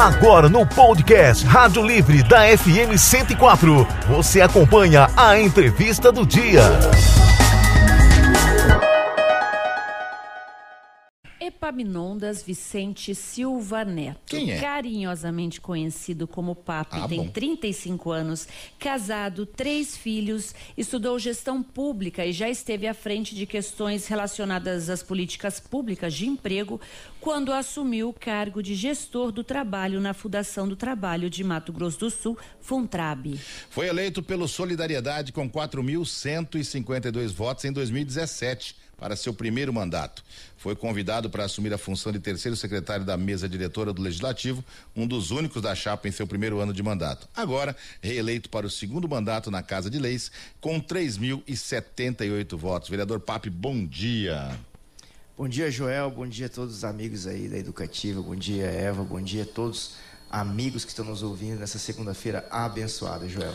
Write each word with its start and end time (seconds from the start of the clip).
Agora 0.00 0.48
no 0.48 0.66
podcast 0.66 1.44
Rádio 1.44 1.84
Livre 1.86 2.22
da 2.22 2.38
FM 2.56 2.96
104, 2.96 3.86
você 4.08 4.40
acompanha 4.40 5.10
a 5.14 5.38
entrevista 5.38 6.10
do 6.10 6.24
dia. 6.24 6.62
Epaminondas 11.38 12.42
Vicente 12.42 13.14
Silva 13.14 13.82
Neto. 13.84 14.20
Quem 14.26 14.50
é? 14.52 14.60
Carinhosamente 14.60 15.58
conhecido 15.60 16.26
como 16.26 16.54
Papi, 16.54 16.98
Ah, 17.00 17.08
tem 17.08 17.24
bom. 17.24 17.28
35 17.28 18.10
anos, 18.10 18.46
casado, 18.78 19.46
três 19.46 19.96
filhos, 19.96 20.54
estudou 20.76 21.18
gestão 21.18 21.62
pública 21.62 22.26
e 22.26 22.32
já 22.32 22.48
esteve 22.48 22.86
à 22.86 22.92
frente 22.92 23.34
de 23.34 23.46
questões 23.46 24.06
relacionadas 24.06 24.90
às 24.90 25.02
políticas 25.02 25.58
públicas 25.58 26.12
de 26.12 26.26
emprego 26.26 26.78
quando 27.20 27.52
assumiu 27.52 28.08
o 28.08 28.12
cargo 28.12 28.62
de 28.62 28.74
gestor 28.74 29.30
do 29.30 29.44
trabalho 29.44 30.00
na 30.00 30.14
Fundação 30.14 30.66
do 30.66 30.74
Trabalho 30.74 31.28
de 31.28 31.44
Mato 31.44 31.72
Grosso 31.72 31.98
do 31.98 32.10
Sul, 32.10 32.38
Funtrab. 32.60 33.38
Foi 33.68 33.86
eleito 33.86 34.22
pelo 34.22 34.48
Solidariedade 34.48 35.32
com 35.32 35.48
4.152 35.48 37.32
votos 37.32 37.64
em 37.64 37.72
2017 37.72 38.76
para 38.96 39.16
seu 39.16 39.32
primeiro 39.32 39.72
mandato. 39.72 40.22
Foi 40.58 40.76
convidado 40.76 41.30
para 41.30 41.44
assumir 41.44 41.72
a 41.72 41.78
função 41.78 42.12
de 42.12 42.20
terceiro 42.20 42.54
secretário 42.54 43.04
da 43.04 43.16
mesa 43.16 43.48
diretora 43.48 43.94
do 43.94 44.02
Legislativo, 44.02 44.62
um 44.94 45.06
dos 45.06 45.30
únicos 45.30 45.62
da 45.62 45.74
chapa 45.74 46.06
em 46.06 46.12
seu 46.12 46.26
primeiro 46.26 46.60
ano 46.60 46.72
de 46.72 46.82
mandato. 46.82 47.26
Agora, 47.34 47.74
reeleito 48.02 48.50
para 48.50 48.66
o 48.66 48.70
segundo 48.70 49.08
mandato 49.08 49.50
na 49.50 49.62
Casa 49.62 49.88
de 49.88 49.98
Leis 49.98 50.30
com 50.60 50.78
3.078 50.78 52.56
votos. 52.58 52.90
Vereador 52.90 53.20
Pape, 53.20 53.48
bom 53.48 53.86
dia. 53.86 54.50
Bom 55.36 55.48
dia, 55.48 55.70
Joel. 55.70 56.10
Bom 56.10 56.26
dia 56.26 56.46
a 56.46 56.48
todos 56.48 56.76
os 56.76 56.84
amigos 56.84 57.26
aí 57.26 57.48
da 57.48 57.56
Educativa. 57.56 58.20
Bom 58.20 58.36
dia, 58.36 58.66
Eva. 58.66 59.02
Bom 59.02 59.20
dia 59.20 59.44
a 59.44 59.46
todos 59.46 59.94
amigos 60.30 60.84
que 60.84 60.90
estão 60.90 61.04
nos 61.04 61.22
ouvindo 61.22 61.58
nessa 61.58 61.78
segunda-feira 61.78 62.46
abençoada, 62.50 63.28
Joel. 63.28 63.52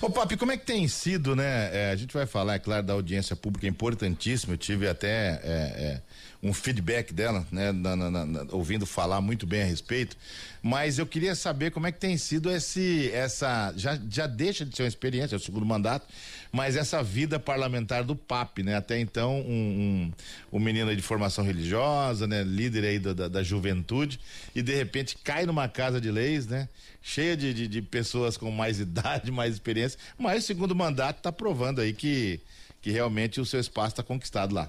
Ô, 0.00 0.08
Papi, 0.08 0.36
como 0.36 0.52
é 0.52 0.56
que 0.56 0.64
tem 0.64 0.86
sido, 0.86 1.34
né? 1.34 1.70
É, 1.72 1.90
a 1.90 1.96
gente 1.96 2.14
vai 2.14 2.26
falar, 2.26 2.54
é 2.54 2.58
claro, 2.58 2.86
da 2.86 2.92
audiência 2.92 3.34
pública, 3.34 3.66
é 3.66 3.70
importantíssimo. 3.70 4.52
Eu 4.52 4.58
tive 4.58 4.88
até 4.88 5.08
é, 5.08 5.40
é, 5.42 6.02
um 6.42 6.52
feedback 6.52 7.12
dela, 7.14 7.46
né? 7.52 7.70
na- 7.70 7.94
na- 7.94 8.26
na- 8.26 8.46
ouvindo 8.50 8.84
falar 8.84 9.20
muito 9.20 9.46
bem 9.46 9.62
a 9.62 9.64
respeito. 9.64 10.16
Mas 10.60 10.98
eu 10.98 11.06
queria 11.06 11.36
saber 11.36 11.70
como 11.70 11.86
é 11.86 11.92
que 11.92 12.00
tem 12.00 12.16
sido 12.18 12.50
esse, 12.50 13.08
essa. 13.12 13.72
Já, 13.76 13.96
já 14.10 14.26
deixa 14.26 14.64
de 14.66 14.74
ser 14.76 14.82
uma 14.82 14.88
experiência, 14.88 15.36
é 15.36 15.38
o 15.38 15.40
segundo 15.40 15.64
mandato, 15.64 16.06
mas 16.50 16.74
essa 16.74 17.00
vida 17.00 17.38
parlamentar 17.38 18.02
do 18.02 18.16
PAP, 18.16 18.58
né? 18.64 18.74
Até 18.74 18.98
então, 18.98 19.40
um, 19.40 20.12
um, 20.52 20.56
um 20.56 20.60
menino 20.60 20.94
de 20.94 21.02
formação 21.02 21.44
religiosa, 21.44 22.26
né? 22.26 22.42
Líder 22.42 22.84
aí 22.84 22.98
da, 22.98 23.12
da, 23.12 23.28
da 23.28 23.42
juventude, 23.42 24.18
e 24.54 24.62
de 24.62 24.74
repente 24.74 25.16
cai 25.22 25.46
numa 25.46 25.68
casa 25.68 26.00
de 26.00 26.10
leis, 26.10 26.46
né? 26.48 26.68
Cheia 27.00 27.36
de, 27.36 27.54
de, 27.54 27.68
de 27.68 27.82
pessoas 27.82 28.36
com 28.36 28.50
mais 28.50 28.78
idade, 28.80 29.30
mais 29.30 29.54
experiência, 29.54 29.98
mas 30.18 30.42
o 30.42 30.46
segundo 30.46 30.74
mandato 30.74 31.18
está 31.18 31.30
provando 31.32 31.80
aí 31.80 31.92
que, 31.92 32.40
que 32.80 32.90
realmente 32.90 33.40
o 33.40 33.46
seu 33.46 33.60
espaço 33.60 33.90
está 33.90 34.02
conquistado 34.02 34.52
lá. 34.54 34.68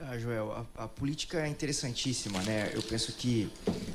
Ah, 0.00 0.16
Joel, 0.16 0.66
a, 0.76 0.84
a 0.84 0.88
política 0.88 1.40
é 1.44 1.48
interessantíssima, 1.48 2.40
né? 2.42 2.70
Eu 2.72 2.82
penso 2.82 3.12
que 3.12 3.50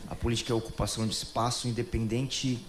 a 0.09 0.15
política 0.15 0.51
é 0.51 0.53
a 0.53 0.57
ocupação 0.57 1.07
de 1.07 1.13
espaço 1.13 1.67
independente 1.67 2.59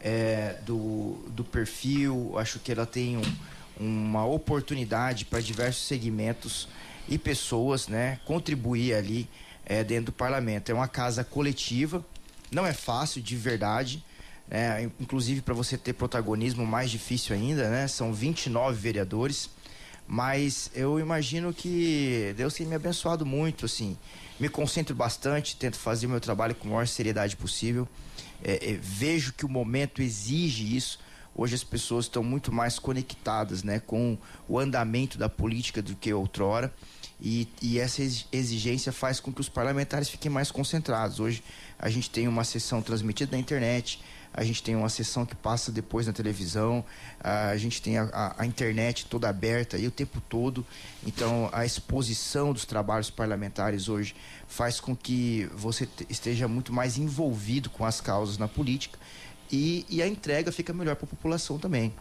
é, 0.00 0.58
do, 0.64 1.18
do 1.30 1.42
perfil. 1.42 2.38
Acho 2.38 2.58
que 2.60 2.70
ela 2.70 2.86
tem 2.86 3.16
um- 3.16 3.36
uma 3.80 4.24
oportunidade 4.24 5.24
para 5.24 5.40
diversos 5.40 5.86
segmentos 5.88 6.68
e 7.08 7.18
pessoas, 7.18 7.88
né? 7.88 8.20
Contribuir 8.24 8.94
ali 8.94 9.28
é, 9.66 9.82
dentro 9.82 10.06
do 10.06 10.12
parlamento. 10.12 10.70
É 10.70 10.74
uma 10.74 10.86
casa 10.86 11.24
coletiva, 11.24 12.04
não 12.52 12.64
é 12.64 12.72
fácil 12.72 13.20
de 13.20 13.36
verdade. 13.36 14.02
né? 14.46 14.88
inclusive 15.00 15.40
para 15.40 15.54
você 15.54 15.76
ter 15.78 15.94
protagonismo 15.94 16.64
mais 16.66 16.90
difícil 16.90 17.34
ainda, 17.34 17.68
né? 17.70 17.88
São 17.88 18.12
29 18.12 18.78
vereadores. 18.78 19.50
Mas 20.06 20.70
eu 20.74 21.00
imagino 21.00 21.52
que 21.52 22.34
Deus 22.36 22.54
tem 22.54 22.66
me 22.66 22.74
abençoado 22.74 23.24
muito, 23.24 23.64
assim. 23.64 23.96
Me 24.38 24.48
concentro 24.48 24.94
bastante, 24.94 25.56
tento 25.56 25.76
fazer 25.78 26.06
o 26.06 26.10
meu 26.10 26.20
trabalho 26.20 26.54
com 26.54 26.68
a 26.68 26.70
maior 26.72 26.86
seriedade 26.86 27.36
possível. 27.36 27.88
É, 28.42 28.72
é, 28.72 28.78
vejo 28.80 29.32
que 29.32 29.46
o 29.46 29.48
momento 29.48 30.02
exige 30.02 30.76
isso. 30.76 30.98
Hoje 31.34 31.54
as 31.54 31.64
pessoas 31.64 32.04
estão 32.04 32.22
muito 32.22 32.52
mais 32.52 32.78
conectadas 32.78 33.62
né, 33.62 33.80
com 33.80 34.18
o 34.48 34.58
andamento 34.58 35.16
da 35.18 35.28
política 35.28 35.80
do 35.80 35.96
que 35.96 36.12
outrora. 36.12 36.72
E, 37.20 37.48
e 37.62 37.78
essa 37.78 38.02
exi- 38.02 38.26
exigência 38.30 38.92
faz 38.92 39.18
com 39.20 39.32
que 39.32 39.40
os 39.40 39.48
parlamentares 39.48 40.08
fiquem 40.08 40.30
mais 40.30 40.50
concentrados. 40.50 41.18
Hoje 41.18 41.42
a 41.78 41.88
gente 41.88 42.10
tem 42.10 42.28
uma 42.28 42.44
sessão 42.44 42.82
transmitida 42.82 43.32
na 43.32 43.38
internet, 43.38 44.00
a 44.36 44.42
gente 44.42 44.62
tem 44.62 44.74
uma 44.74 44.88
sessão 44.88 45.24
que 45.24 45.34
passa 45.34 45.70
depois 45.70 46.06
na 46.08 46.12
televisão, 46.12 46.84
a 47.20 47.56
gente 47.56 47.80
tem 47.80 47.96
a, 47.98 48.02
a- 48.12 48.34
a 48.38 48.46
internet 48.46 49.06
toda 49.06 49.28
aberta 49.28 49.76
aí 49.76 49.86
o 49.86 49.90
tempo 49.92 50.20
todo. 50.28 50.66
Então, 51.06 51.48
a 51.52 51.64
exposição 51.64 52.52
dos 52.52 52.64
trabalhos 52.64 53.10
parlamentares 53.10 53.88
hoje 53.88 54.14
faz 54.48 54.80
com 54.80 54.94
que 54.96 55.48
você 55.54 55.86
te- 55.86 56.06
esteja 56.10 56.48
muito 56.48 56.72
mais 56.72 56.98
envolvido 56.98 57.70
com 57.70 57.84
as 57.84 58.00
causas 58.00 58.36
na 58.36 58.48
política 58.48 58.98
e, 59.52 59.86
e 59.88 60.02
a 60.02 60.08
entrega 60.08 60.50
fica 60.50 60.72
melhor 60.72 60.96
para 60.96 61.04
a 61.06 61.08
população 61.08 61.56
também. 61.58 61.94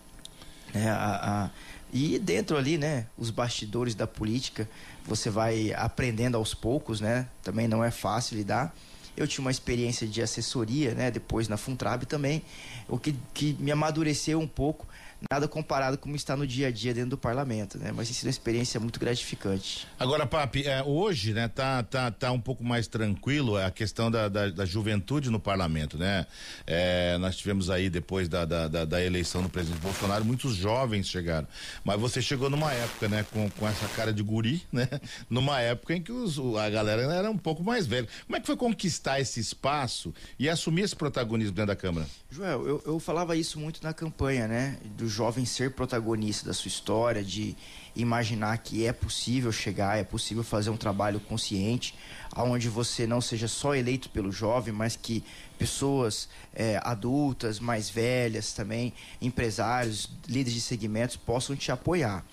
É, 0.73 0.89
a- 0.89 1.45
a- 1.45 1.49
e 1.93 2.17
dentro 2.17 2.57
ali, 2.57 2.75
né, 2.79 3.05
os 3.15 3.29
bastidores 3.29 3.93
da 3.93 4.07
política, 4.07 4.67
você 5.05 5.29
vai 5.29 5.71
aprendendo 5.73 6.35
aos 6.35 6.55
poucos, 6.55 6.99
né? 6.99 7.27
Também 7.43 7.67
não 7.67 7.83
é 7.83 7.91
fácil 7.91 8.35
lidar. 8.37 8.73
Eu 9.15 9.27
tinha 9.27 9.43
uma 9.43 9.51
experiência 9.51 10.07
de 10.07 10.21
assessoria, 10.21 10.93
né, 10.93 11.11
depois 11.11 11.47
na 11.47 11.57
Funtrab 11.57 12.05
também, 12.05 12.41
o 12.87 12.97
que, 12.97 13.15
que 13.33 13.55
me 13.59 13.71
amadureceu 13.71 14.39
um 14.39 14.47
pouco, 14.47 14.87
nada 15.29 15.47
comparado 15.47 15.97
com 15.97 16.13
como 16.13 16.15
está 16.15 16.37
no 16.37 16.45
dia 16.45 16.67
a 16.67 16.71
dia 16.71 16.93
dentro 16.93 17.11
do 17.11 17.17
parlamento, 17.17 17.79
né? 17.79 17.91
Mas 17.91 18.07
tem 18.07 18.13
sido 18.13 18.27
uma 18.27 18.29
experiência 18.29 18.79
muito 18.79 18.99
gratificante. 18.99 19.87
Agora, 19.97 20.27
Papi, 20.27 20.67
é, 20.67 20.83
hoje, 20.83 21.33
né, 21.33 21.47
tá, 21.47 21.81
tá, 21.81 22.11
tá 22.11 22.31
um 22.31 22.39
pouco 22.39 22.63
mais 22.63 22.85
tranquilo 22.85 23.57
a 23.57 23.71
questão 23.71 24.11
da, 24.11 24.29
da, 24.29 24.49
da 24.49 24.63
juventude 24.63 25.31
no 25.31 25.39
parlamento, 25.39 25.97
né? 25.97 26.27
É, 26.67 27.17
nós 27.17 27.35
tivemos 27.35 27.71
aí, 27.71 27.89
depois 27.89 28.29
da, 28.29 28.45
da, 28.45 28.67
da, 28.67 28.85
da 28.85 29.03
eleição 29.03 29.41
do 29.41 29.49
presidente 29.49 29.81
Bolsonaro, 29.81 30.23
muitos 30.23 30.55
jovens 30.55 31.07
chegaram. 31.07 31.47
Mas 31.83 31.99
você 31.99 32.21
chegou 32.21 32.47
numa 32.47 32.71
época, 32.71 33.09
né, 33.09 33.25
com, 33.31 33.49
com 33.49 33.67
essa 33.67 33.87
cara 33.95 34.13
de 34.13 34.21
guri, 34.21 34.61
né? 34.71 34.87
Numa 35.27 35.59
época 35.61 35.95
em 35.95 36.01
que 36.01 36.11
os, 36.11 36.37
a 36.57 36.69
galera 36.69 37.01
era 37.11 37.31
um 37.31 37.37
pouco 37.39 37.63
mais 37.63 37.87
velha. 37.87 38.07
Como 38.27 38.37
é 38.37 38.39
que 38.39 38.45
foi 38.45 38.55
conquistar 38.55 39.19
esse 39.19 39.39
espaço 39.39 40.13
e 40.37 40.47
assumir 40.47 40.83
esse 40.83 40.95
protagonismo 40.95 41.53
dentro 41.53 41.69
da 41.69 41.75
Câmara? 41.75 42.05
Joel, 42.29 42.67
eu, 42.67 42.83
eu 42.85 42.99
falava 42.99 43.35
isso 43.35 43.59
muito 43.59 43.81
na 43.81 43.93
campanha, 43.93 44.47
né? 44.47 44.77
Do 44.95 45.07
jovem 45.13 45.45
ser 45.45 45.71
protagonista 45.71 46.45
da 46.45 46.53
sua 46.53 46.67
história, 46.67 47.23
de 47.23 47.55
imaginar 47.95 48.57
que 48.57 48.85
é 48.85 48.91
possível 48.91 49.51
chegar, 49.51 49.97
é 49.97 50.03
possível 50.03 50.43
fazer 50.43 50.69
um 50.69 50.77
trabalho 50.77 51.19
consciente, 51.19 51.93
aonde 52.31 52.67
você 52.67 53.05
não 53.05 53.21
seja 53.21 53.47
só 53.47 53.75
eleito 53.75 54.09
pelo 54.09 54.31
jovem, 54.31 54.73
mas 54.73 54.95
que 54.95 55.23
pessoas 55.57 56.27
eh, 56.55 56.79
adultas, 56.83 57.59
mais 57.59 57.89
velhas 57.89 58.53
também, 58.53 58.91
empresários, 59.21 60.09
líderes 60.27 60.53
de 60.53 60.61
segmentos 60.61 61.15
possam 61.15 61.55
te 61.55 61.71
apoiar. 61.71 62.25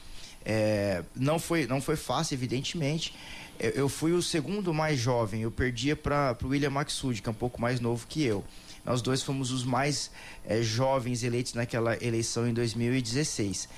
É, 0.45 1.05
não, 1.15 1.39
foi, 1.39 1.67
não 1.67 1.81
foi 1.81 1.97
fácil, 1.97 2.35
evidentemente. 2.35 3.15
Eu, 3.63 3.91
fui 3.91 4.13
o 4.13 4.23
segundo 4.23 4.73
mais 4.73 4.99
jovem, 4.99 5.43
eu 5.43 5.51
perdia 5.51 5.95
para 5.95 6.35
o 6.43 6.49
William 6.49 6.71
Maxud, 6.71 7.21
que 7.21 7.29
é 7.29 7.31
um 7.33 7.35
pouco 7.35 7.61
mais 7.61 7.79
novo 7.79 8.07
que 8.07 8.23
eu. 8.23 8.43
Nós 8.87 9.03
dois 9.03 9.23
fomos 9.23 9.51
os 9.51 9.65
mais 9.65 10.11
eh, 10.47 10.63
jovens 10.63 11.23
eleitos 11.23 11.53
naquela 11.53 12.03
eleição 12.03 12.49
em 12.49 12.55
2016. 12.55 13.69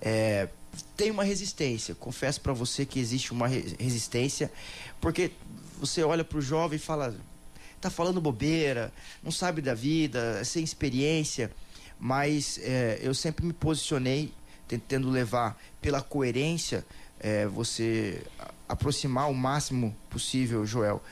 É, 0.00 0.48
tem 0.96 1.10
uma 1.10 1.24
resistência, 1.24 1.92
confesso 1.96 2.40
para 2.40 2.52
você 2.52 2.86
que 2.86 3.00
existe 3.00 3.32
uma 3.32 3.48
re- 3.48 3.74
resistência, 3.80 4.50
porque 5.00 5.32
você 5.80 6.04
olha 6.04 6.22
para 6.22 6.38
o 6.38 6.40
jovem 6.40 6.76
e 6.76 6.78
fala, 6.78 7.12
tá 7.80 7.90
falando 7.90 8.20
bobeira, 8.20 8.92
não 9.24 9.32
sabe 9.32 9.60
da 9.60 9.74
vida, 9.74 10.38
é 10.40 10.44
sem 10.44 10.62
experiência, 10.62 11.50
mas 11.98 12.60
eh, 12.62 13.00
eu 13.02 13.12
sempre 13.12 13.44
me 13.44 13.52
posicionei 13.52 14.32
tentando 14.68 15.10
levar 15.10 15.60
pela 15.80 16.00
coerência 16.00 16.86
eh, 17.22 17.46
você 17.46 18.22
aproximar 18.68 19.30
o 19.30 19.34
máximo 19.34 19.96
possível, 20.10 20.66
Joel, 20.66 21.02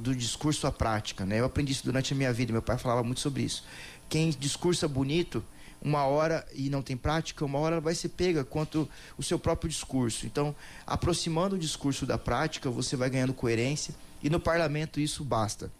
do 0.00 0.14
discurso 0.14 0.66
à 0.66 0.72
prática. 0.72 1.26
Né? 1.26 1.40
Eu 1.40 1.44
aprendi 1.44 1.72
isso 1.72 1.84
durante 1.84 2.12
a 2.12 2.16
minha 2.16 2.32
vida, 2.32 2.52
meu 2.52 2.62
pai 2.62 2.78
falava 2.78 3.02
muito 3.02 3.20
sobre 3.20 3.42
isso. 3.42 3.64
Quem 4.08 4.30
discursa 4.30 4.86
bonito, 4.88 5.44
uma 5.82 6.04
hora 6.04 6.46
e 6.54 6.68
não 6.70 6.82
tem 6.82 6.96
prática, 6.96 7.44
uma 7.44 7.58
hora 7.58 7.80
vai 7.80 7.94
ser 7.94 8.10
pega 8.10 8.44
quanto 8.44 8.88
o 9.16 9.22
seu 9.22 9.38
próprio 9.38 9.68
discurso. 9.68 10.26
Então, 10.26 10.54
aproximando 10.86 11.56
o 11.56 11.58
discurso 11.58 12.06
da 12.06 12.18
prática, 12.18 12.70
você 12.70 12.96
vai 12.96 13.10
ganhando 13.10 13.34
coerência 13.34 13.94
e 14.22 14.30
no 14.30 14.40
parlamento 14.40 15.00
isso 15.00 15.24
basta 15.24 15.70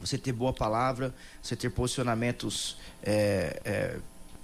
você 0.00 0.18
ter 0.18 0.32
boa 0.32 0.52
palavra, 0.52 1.14
você 1.42 1.56
ter 1.56 1.70
posicionamentos 1.70 2.76
é, 3.02 3.60
é, 3.64 3.98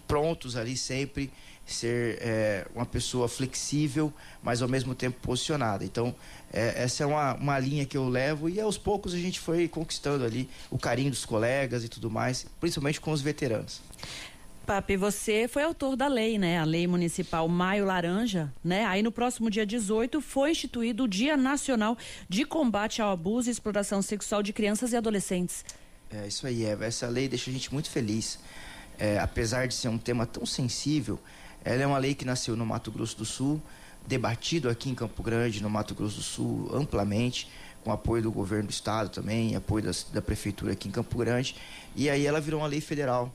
prontos 0.07 0.57
ali 0.57 0.77
sempre, 0.77 1.31
ser 1.73 2.19
é, 2.21 2.67
uma 2.75 2.87
pessoa 2.87 3.29
flexível, 3.29 4.13
mas 4.43 4.63
ao 4.63 4.69
mesmo 4.69 4.95
tempo 4.95 5.19
posicionada. 5.21 5.85
Então, 5.85 6.15
é, 6.53 6.83
essa 6.83 7.05
é 7.05 7.07
uma, 7.07 7.35
uma 7.35 7.59
linha 7.59 7.87
que 7.87 7.97
eu 7.97 8.09
levo 8.09 8.49
e 8.49 8.61
aos 8.61 8.77
poucos 8.77 9.15
a 9.15 9.19
gente 9.19 9.41
foi 9.41 9.69
conquistando 9.69 10.25
ali 10.25 10.49
o 10.71 10.79
carinho 10.79 11.11
dos 11.11 11.25
colegas 11.25 11.85
e 11.85 11.89
tudo 11.89 12.11
mais, 12.11 12.47
principalmente 12.59 13.01
com 13.01 13.13
os 13.13 13.21
veteranos. 13.21 13.81
Papi, 14.67 14.97
você 14.97 15.49
foi 15.49 15.65
autor 15.65 15.97
da 15.97 16.07
lei, 16.07 16.39
né? 16.39 16.61
A 16.61 16.65
Lei 16.65 16.87
Municipal 16.87 17.49
Maio 17.49 17.87
Laranja, 17.87 18.53
né? 18.63 18.85
Aí 18.85 19.03
no 19.03 19.11
próximo 19.11 19.51
dia 19.51 19.67
18 19.67 20.21
foi 20.21 20.53
instituído 20.53 21.05
o 21.05 21.09
Dia 21.09 21.37
Nacional 21.37 21.99
de 22.29 22.45
Combate 22.45 23.03
ao 23.03 23.11
Abuso 23.11 23.49
e 23.49 23.51
Exploração 23.51 24.01
Sexual 24.01 24.45
de 24.45 24.53
Crianças 24.53 24.93
e 24.93 24.97
Adolescentes. 24.97 25.65
É 26.09 26.27
isso 26.27 26.47
aí, 26.47 26.65
Eva. 26.65 26.85
Essa 26.85 27.09
lei 27.09 27.29
deixa 27.29 27.51
a 27.51 27.53
gente 27.53 27.73
muito 27.73 27.91
feliz. 27.91 28.39
É, 28.97 29.19
apesar 29.19 29.67
de 29.67 29.75
ser 29.75 29.89
um 29.89 29.99
tema 29.99 30.25
tão 30.25 30.47
sensível, 30.47 31.19
ela 31.65 31.83
é 31.83 31.87
uma 31.87 31.99
lei 31.99 32.15
que 32.15 32.25
nasceu 32.25 32.57
no 32.57 32.65
Mato 32.65 32.91
Grosso 32.91 33.17
do 33.17 33.25
Sul, 33.25 33.61
debatido 34.07 34.69
aqui 34.69 34.89
em 34.89 34.95
Campo 34.95 35.23
Grande, 35.23 35.63
no 35.63 35.69
Mato 35.69 35.95
Grosso 35.95 36.17
do 36.17 36.23
Sul, 36.23 36.71
amplamente, 36.73 37.49
com 37.85 37.93
apoio 37.93 38.23
do 38.23 38.31
governo 38.31 38.69
do 38.69 38.71
estado 38.71 39.11
também, 39.11 39.55
apoio 39.55 39.85
das, 39.85 40.07
da 40.13 40.23
prefeitura 40.23 40.73
aqui 40.73 40.89
em 40.89 40.91
Campo 40.91 41.17
Grande. 41.19 41.55
E 41.95 42.09
aí 42.09 42.27
ela 42.27 42.41
virou 42.41 42.61
uma 42.61 42.67
lei 42.67 42.81
federal. 42.81 43.33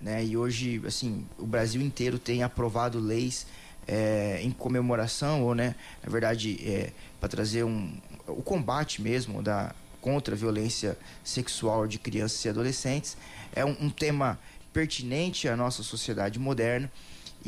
Né? 0.00 0.24
E 0.24 0.36
hoje, 0.36 0.82
assim, 0.86 1.26
o 1.38 1.46
Brasil 1.46 1.80
inteiro 1.80 2.18
tem 2.18 2.42
aprovado 2.42 2.98
leis 2.98 3.46
é, 3.86 4.40
em 4.42 4.50
comemoração, 4.50 5.42
ou, 5.42 5.54
né, 5.54 5.74
na 6.02 6.10
verdade, 6.10 6.58
é, 6.62 6.92
para 7.20 7.28
trazer 7.28 7.64
um, 7.64 7.96
o 8.26 8.42
combate 8.42 9.00
mesmo 9.00 9.42
da, 9.42 9.74
contra 10.00 10.34
a 10.34 10.38
violência 10.38 10.98
sexual 11.24 11.86
de 11.86 11.98
crianças 11.98 12.44
e 12.44 12.48
adolescentes. 12.48 13.16
É 13.54 13.64
um, 13.64 13.76
um 13.80 13.90
tema 13.90 14.38
pertinente 14.72 15.48
à 15.48 15.56
nossa 15.56 15.82
sociedade 15.82 16.38
moderna 16.38 16.90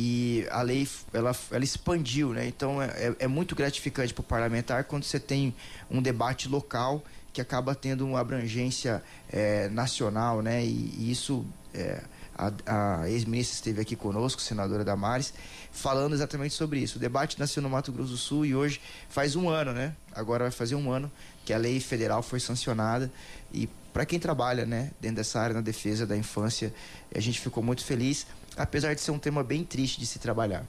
e 0.01 0.47
a 0.53 0.63
lei 0.63 0.89
ela, 1.13 1.35
ela 1.51 1.65
expandiu, 1.65 2.33
né? 2.33 2.47
Então 2.47 2.81
é, 2.81 2.87
é, 2.87 3.17
é 3.19 3.27
muito 3.27 3.57
gratificante 3.57 4.15
para 4.15 4.21
o 4.21 4.25
parlamentar 4.25 4.85
quando 4.85 5.03
você 5.03 5.19
tem 5.19 5.53
um 5.91 6.01
debate 6.01 6.49
local 6.49 7.03
que 7.33 7.41
acaba 7.41 7.75
tendo 7.75 8.07
uma 8.07 8.21
abrangência 8.21 9.03
é, 9.29 9.69
nacional, 9.71 10.41
né? 10.41 10.65
E, 10.65 10.95
e 10.97 11.11
isso 11.11 11.45
é, 11.75 12.01
a, 12.37 13.01
a 13.01 13.11
ex-ministra 13.11 13.57
esteve 13.57 13.81
aqui 13.81 13.97
conosco, 13.97 14.41
senadora 14.41 14.85
Damares, 14.85 15.35
falando 15.73 16.13
exatamente 16.15 16.55
sobre 16.55 16.79
isso. 16.79 16.97
O 16.97 17.01
debate 17.01 17.37
nasceu 17.37 17.61
no 17.61 17.69
Mato 17.69 17.91
Grosso 17.91 18.13
do 18.13 18.17
Sul 18.17 18.47
e 18.47 18.55
hoje 18.55 18.81
faz 19.09 19.35
um 19.35 19.49
ano, 19.49 19.73
né? 19.73 19.97
Agora 20.13 20.45
vai 20.45 20.53
fazer 20.53 20.77
um 20.77 20.93
ano 20.93 21.11
que 21.45 21.53
a 21.53 21.59
lei 21.59 21.81
federal 21.81 22.23
foi 22.23 22.39
sancionada 22.39 23.11
e 23.53 23.69
para 23.93 24.07
quem 24.07 24.21
trabalha, 24.21 24.65
né, 24.65 24.93
dentro 25.01 25.17
dessa 25.17 25.41
área 25.41 25.55
na 25.55 25.61
defesa 25.61 26.07
da 26.07 26.17
infância, 26.17 26.73
a 27.13 27.19
gente 27.19 27.41
ficou 27.41 27.65
muito 27.65 27.85
feliz, 27.85 28.29
apesar 28.59 28.95
de 28.95 29.01
ser 29.01 29.13
um 29.13 29.19
tema 29.19 29.43
bem 29.43 29.65
triste 29.65 29.99
de 29.99 30.07
se 30.07 30.19
trabalhar. 30.19 30.67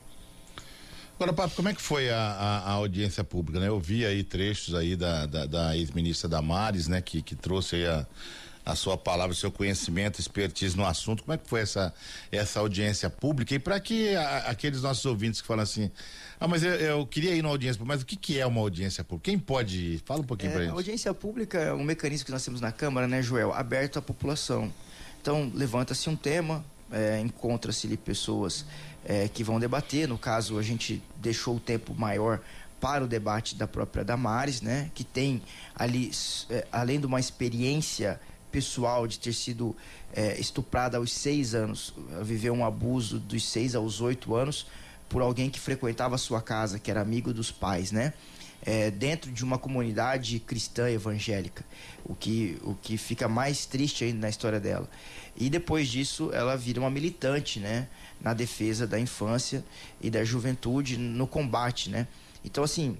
Agora, 1.15 1.33
Papo, 1.33 1.53
como 1.55 1.67
é 1.67 1.73
que 1.73 1.81
foi 1.81 2.09
a, 2.09 2.17
a, 2.17 2.57
a, 2.59 2.71
audiência 2.71 3.25
pública, 3.25 3.59
né? 3.59 3.67
Eu 3.67 3.77
vi 3.77 4.05
aí 4.05 4.23
trechos 4.23 4.73
aí 4.73 4.95
da, 4.95 5.25
da, 5.25 5.45
da 5.45 5.75
ex-ministra 5.75 6.29
Damares, 6.29 6.87
né? 6.87 7.01
Que, 7.01 7.21
que 7.21 7.35
trouxe 7.35 7.75
aí 7.75 7.85
a, 7.87 8.07
a 8.65 8.73
sua 8.73 8.97
palavra, 8.97 9.33
o 9.33 9.35
seu 9.35 9.51
conhecimento, 9.51 10.19
expertise 10.19 10.77
no 10.77 10.85
assunto. 10.85 11.23
Como 11.23 11.33
é 11.33 11.37
que 11.37 11.49
foi 11.49 11.59
essa, 11.59 11.93
essa 12.31 12.61
audiência 12.61 13.09
pública? 13.09 13.53
E 13.53 13.59
para 13.59 13.77
que 13.81 14.15
a, 14.15 14.37
aqueles 14.49 14.81
nossos 14.81 15.03
ouvintes 15.05 15.41
que 15.41 15.47
falam 15.47 15.63
assim, 15.63 15.91
ah, 16.39 16.47
mas 16.47 16.63
eu, 16.63 16.71
eu, 16.75 17.05
queria 17.05 17.35
ir 17.35 17.41
na 17.41 17.49
audiência 17.49 17.77
pública, 17.77 17.95
mas 17.95 18.03
o 18.03 18.05
que, 18.05 18.15
que 18.15 18.39
é 18.39 18.45
uma 18.45 18.61
audiência 18.61 19.03
pública? 19.03 19.25
Quem 19.29 19.37
pode 19.37 19.77
ir? 19.77 20.01
Fala 20.05 20.21
um 20.21 20.23
pouquinho 20.23 20.51
é, 20.51 20.53
para 20.53 20.61
gente. 20.61 20.71
A 20.71 20.75
audiência 20.75 21.13
pública 21.13 21.59
é 21.59 21.73
um 21.73 21.83
mecanismo 21.83 22.25
que 22.25 22.31
nós 22.31 22.45
temos 22.45 22.61
na 22.61 22.71
Câmara, 22.71 23.09
né, 23.09 23.21
Joel? 23.21 23.53
Aberto 23.53 23.99
à 23.99 24.01
população. 24.01 24.71
Então, 25.21 25.51
levanta-se 25.53 26.09
um 26.09 26.15
tema, 26.15 26.63
é, 26.91 27.19
encontra-se 27.19 27.87
ali 27.87 27.97
pessoas 27.97 28.65
é, 29.05 29.27
que 29.27 29.43
vão 29.43 29.59
debater. 29.59 30.07
No 30.07 30.17
caso, 30.17 30.57
a 30.57 30.63
gente 30.63 31.01
deixou 31.17 31.55
o 31.55 31.59
tempo 31.59 31.93
maior 31.93 32.41
para 32.79 33.03
o 33.03 33.07
debate 33.07 33.55
da 33.55 33.67
própria 33.67 34.03
Damares, 34.03 34.61
né? 34.61 34.89
Que 34.93 35.03
tem 35.03 35.41
ali, 35.75 36.11
é, 36.49 36.65
além 36.71 36.99
de 36.99 37.05
uma 37.05 37.19
experiência 37.19 38.19
pessoal 38.51 39.07
de 39.07 39.19
ter 39.19 39.33
sido 39.33 39.75
é, 40.13 40.39
estuprada 40.39 40.97
aos 40.97 41.11
seis 41.11 41.53
anos, 41.53 41.93
viveu 42.23 42.53
um 42.53 42.65
abuso 42.65 43.19
dos 43.19 43.47
seis 43.47 43.75
aos 43.75 44.01
oito 44.01 44.35
anos 44.35 44.65
por 45.07 45.21
alguém 45.21 45.49
que 45.49 45.59
frequentava 45.59 46.15
a 46.15 46.17
sua 46.17 46.41
casa, 46.41 46.79
que 46.79 46.89
era 46.89 47.01
amigo 47.01 47.33
dos 47.33 47.51
pais, 47.51 47.91
né? 47.91 48.13
É, 48.61 48.91
dentro 48.91 49.31
de 49.31 49.43
uma 49.43 49.57
comunidade 49.57 50.37
cristã 50.39 50.89
evangélica, 50.89 51.63
o 52.03 52.13
que, 52.13 52.59
o 52.61 52.75
que 52.75 52.97
fica 52.97 53.27
mais 53.27 53.65
triste 53.65 54.03
ainda 54.03 54.19
na 54.19 54.29
história 54.29 54.59
dela. 54.59 54.89
E 55.39 55.49
depois 55.49 55.87
disso, 55.87 56.29
ela 56.33 56.57
vira 56.57 56.81
uma 56.81 56.89
militante, 56.89 57.59
né? 57.59 57.87
Na 58.21 58.33
defesa 58.33 58.85
da 58.85 58.99
infância 58.99 59.63
e 60.01 60.09
da 60.09 60.23
juventude, 60.23 60.97
no 60.97 61.25
combate, 61.25 61.89
né? 61.89 62.07
Então, 62.43 62.63
assim, 62.63 62.97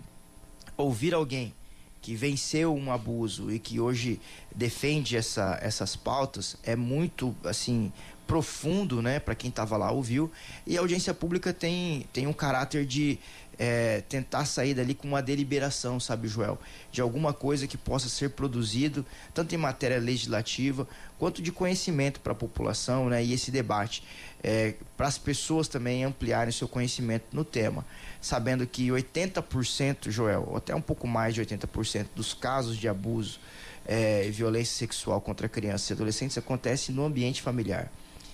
ouvir 0.78 1.14
alguém 1.14 1.54
que 2.02 2.16
venceu 2.16 2.74
um 2.74 2.92
abuso 2.92 3.52
e 3.52 3.60
que 3.60 3.80
hoje 3.80 4.22
defende 4.56 5.18
essa, 5.18 5.60
essas 5.62 5.98
pautas 5.98 6.56
é 6.64 6.76
muito 6.76 7.36
assim 7.44 7.92
profundo, 8.26 9.02
né, 9.02 9.20
para 9.20 9.34
quem 9.34 9.50
estava 9.50 9.76
lá 9.76 9.92
ouviu. 9.92 10.32
E 10.66 10.78
a 10.78 10.82
audiência 10.82 11.14
pública 11.14 11.52
tem, 11.52 12.06
tem 12.14 12.28
um 12.28 12.34
caráter 12.34 12.86
de 12.86 13.18
é, 13.60 14.02
tentar 14.08 14.46
sair 14.46 14.74
dali 14.74 14.96
com 14.96 15.06
uma 15.06 15.22
deliberação, 15.22 16.00
sabe, 16.00 16.30
Joel, 16.30 16.58
de 16.90 17.02
alguma 17.02 17.34
coisa 17.34 17.68
que 17.68 17.78
possa 17.78 18.08
ser 18.08 18.30
produzido 18.30 19.06
tanto 19.34 19.54
em 19.54 19.58
matéria 19.58 20.00
legislativa 20.00 20.88
quanto 21.20 21.42
de 21.42 21.52
conhecimento 21.52 22.22
para 22.22 22.32
a 22.32 22.36
população, 22.36 23.10
né, 23.10 23.22
e 23.22 23.34
esse 23.34 23.52
debate 23.52 24.02
é, 24.42 24.76
para 24.96 25.08
as 25.08 25.18
pessoas 25.18 25.68
também 25.68 26.06
ampliarem 26.06 26.54
seu 26.54 26.70
conhecimento 26.70 27.26
no 27.34 27.44
tema, 27.44 27.86
sabendo 28.22 28.66
que 28.66 28.88
80%, 28.88 30.10
Joel, 30.10 30.48
ou 30.48 30.56
até 30.56 30.74
um 30.74 30.82
pouco 30.82 31.06
mais 31.06 31.36
de 31.36 31.42
80% 31.42 32.08
dos 32.16 32.34
casos 32.34 32.78
de 32.78 32.88
abuso 32.88 33.42
é, 33.86 34.26
e 34.26 34.32
violência 34.32 34.78
sexual 34.78 35.20
contra 35.20 35.50
crianças 35.50 35.90
e 35.90 35.94
adolescentes 35.94 36.38
acontece 36.38 36.94
no 36.94 37.04
ambiente 37.04 37.42
familiar. 37.42 37.92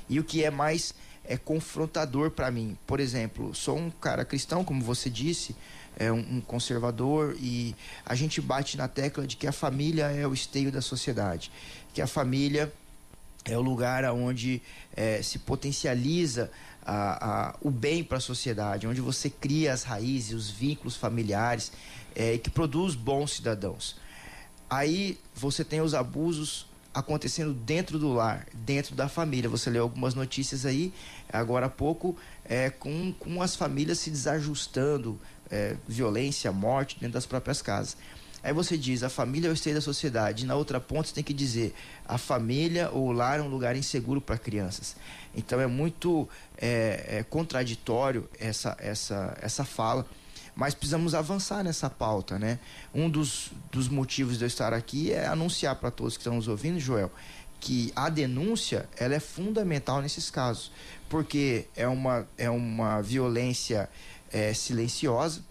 E 0.10 0.20
o 0.20 0.24
que 0.24 0.44
é 0.44 0.50
mais 0.50 0.94
é 1.24 1.38
confrontador 1.38 2.32
para 2.32 2.52
mim, 2.52 2.78
por 2.86 3.00
exemplo, 3.00 3.54
sou 3.56 3.78
um 3.78 3.90
cara 3.90 4.24
cristão, 4.24 4.64
como 4.64 4.84
você 4.84 5.10
disse, 5.10 5.56
é 5.98 6.12
um, 6.12 6.38
um, 6.38 6.42
conservador 6.42 7.36
e 7.40 7.76
a 8.06 8.14
gente 8.16 8.42
bate 8.42 8.78
na 8.78 8.88
tecla 8.88 9.26
de 9.26 9.36
que 9.36 9.48
a 9.48 9.52
família 9.52 10.06
é 10.12 10.28
o 10.28 10.34
esteio 10.34 10.72
da 10.72 10.82
sociedade, 10.82 11.52
que 11.94 12.02
a 12.02 12.08
família 12.08 12.72
é 13.46 13.58
o 13.58 13.62
lugar 13.62 14.04
onde 14.12 14.62
é, 14.96 15.22
se 15.22 15.40
potencializa 15.40 16.52
a, 16.86 17.50
a, 17.50 17.56
o 17.62 17.72
bem 17.72 18.04
para 18.04 18.18
a 18.18 18.22
sociedade, 18.22 18.88
onde 18.88 19.02
você 19.02 19.30
cria 19.30 19.74
as 19.74 19.84
raízes, 19.84 20.34
os 20.34 20.50
vínculos 20.50 20.96
familiares 20.96 21.72
é, 22.16 22.38
que 22.38 22.50
produz 22.50 22.96
bons 22.96 23.34
cidadãos. 23.34 23.96
Aí 24.70 25.18
você 25.34 25.64
tem 25.64 25.82
os 25.82 25.94
abusos 25.94 26.68
acontecendo 26.96 27.54
dentro 27.54 28.00
do 28.00 28.14
lar, 28.14 28.48
dentro 28.54 28.96
da 28.96 29.10
família. 29.10 29.50
Você 29.50 29.70
leu 29.70 29.84
algumas 29.84 30.16
notícias 30.16 30.66
aí, 30.66 30.94
agora 31.32 31.66
há 31.66 31.70
pouco, 31.70 32.16
é, 32.46 32.70
com, 32.70 33.14
com 33.20 33.42
as 33.42 33.54
famílias 33.54 34.00
se 34.00 34.10
desajustando, 34.10 35.20
é, 35.52 35.76
violência, 35.86 36.50
morte 36.54 36.96
dentro 36.98 37.14
das 37.14 37.26
próprias 37.26 37.62
casas. 37.62 37.98
Aí 38.42 38.54
você 38.54 38.78
diz, 38.78 39.04
a 39.04 39.10
família 39.10 39.50
é 39.50 39.52
o 39.52 39.54
esteio 39.54 39.76
da 39.76 39.82
sociedade. 39.82 40.46
E 40.46 40.48
na 40.48 40.56
outra 40.56 40.80
ponta 40.80 41.10
você 41.10 41.16
tem 41.16 41.24
que 41.24 41.34
dizer, 41.34 41.76
a 42.08 42.18
família 42.18 42.90
ou 42.92 43.08
o 43.08 43.12
lar 43.12 43.40
é 43.40 43.42
um 43.42 43.50
lugar 43.50 43.76
inseguro 43.76 44.22
para 44.22 44.38
crianças. 44.38 44.96
Então 45.36 45.60
é 45.60 45.68
muito 45.68 46.30
é, 46.58 47.18
é, 47.18 47.24
contraditório 47.24 48.30
essa, 48.40 48.78
essa, 48.80 49.38
essa 49.42 49.66
fala. 49.66 50.06
Mas 50.56 50.74
precisamos 50.74 51.14
avançar 51.14 51.64
nessa 51.64 51.90
pauta, 51.90 52.40
né? 52.40 52.60
Um 52.94 53.10
dos, 53.10 53.52
dos 53.72 53.90
motivos 53.90 54.38
de 54.38 54.46
eu 54.46 54.48
estar 54.48 54.74
aqui 54.74 55.12
é 55.12 55.28
anunciar 55.28 55.76
para 55.76 55.92
todos 55.92 56.16
que 56.16 56.22
estão 56.22 56.36
nos 56.36 56.48
ouvindo, 56.48 56.80
Joel, 56.80 57.12
que 57.60 57.92
a 57.96 58.10
denúncia 58.10 58.88
ela 58.98 59.16
é 59.16 59.20
fundamental 59.20 60.02
nesses 60.02 60.30
casos, 60.30 60.72
porque 61.10 61.66
é 61.76 61.88
uma, 61.88 62.28
é 62.38 62.50
uma 62.50 63.02
violência 63.02 63.90
é, 64.32 64.54
silenciosa, 64.54 65.42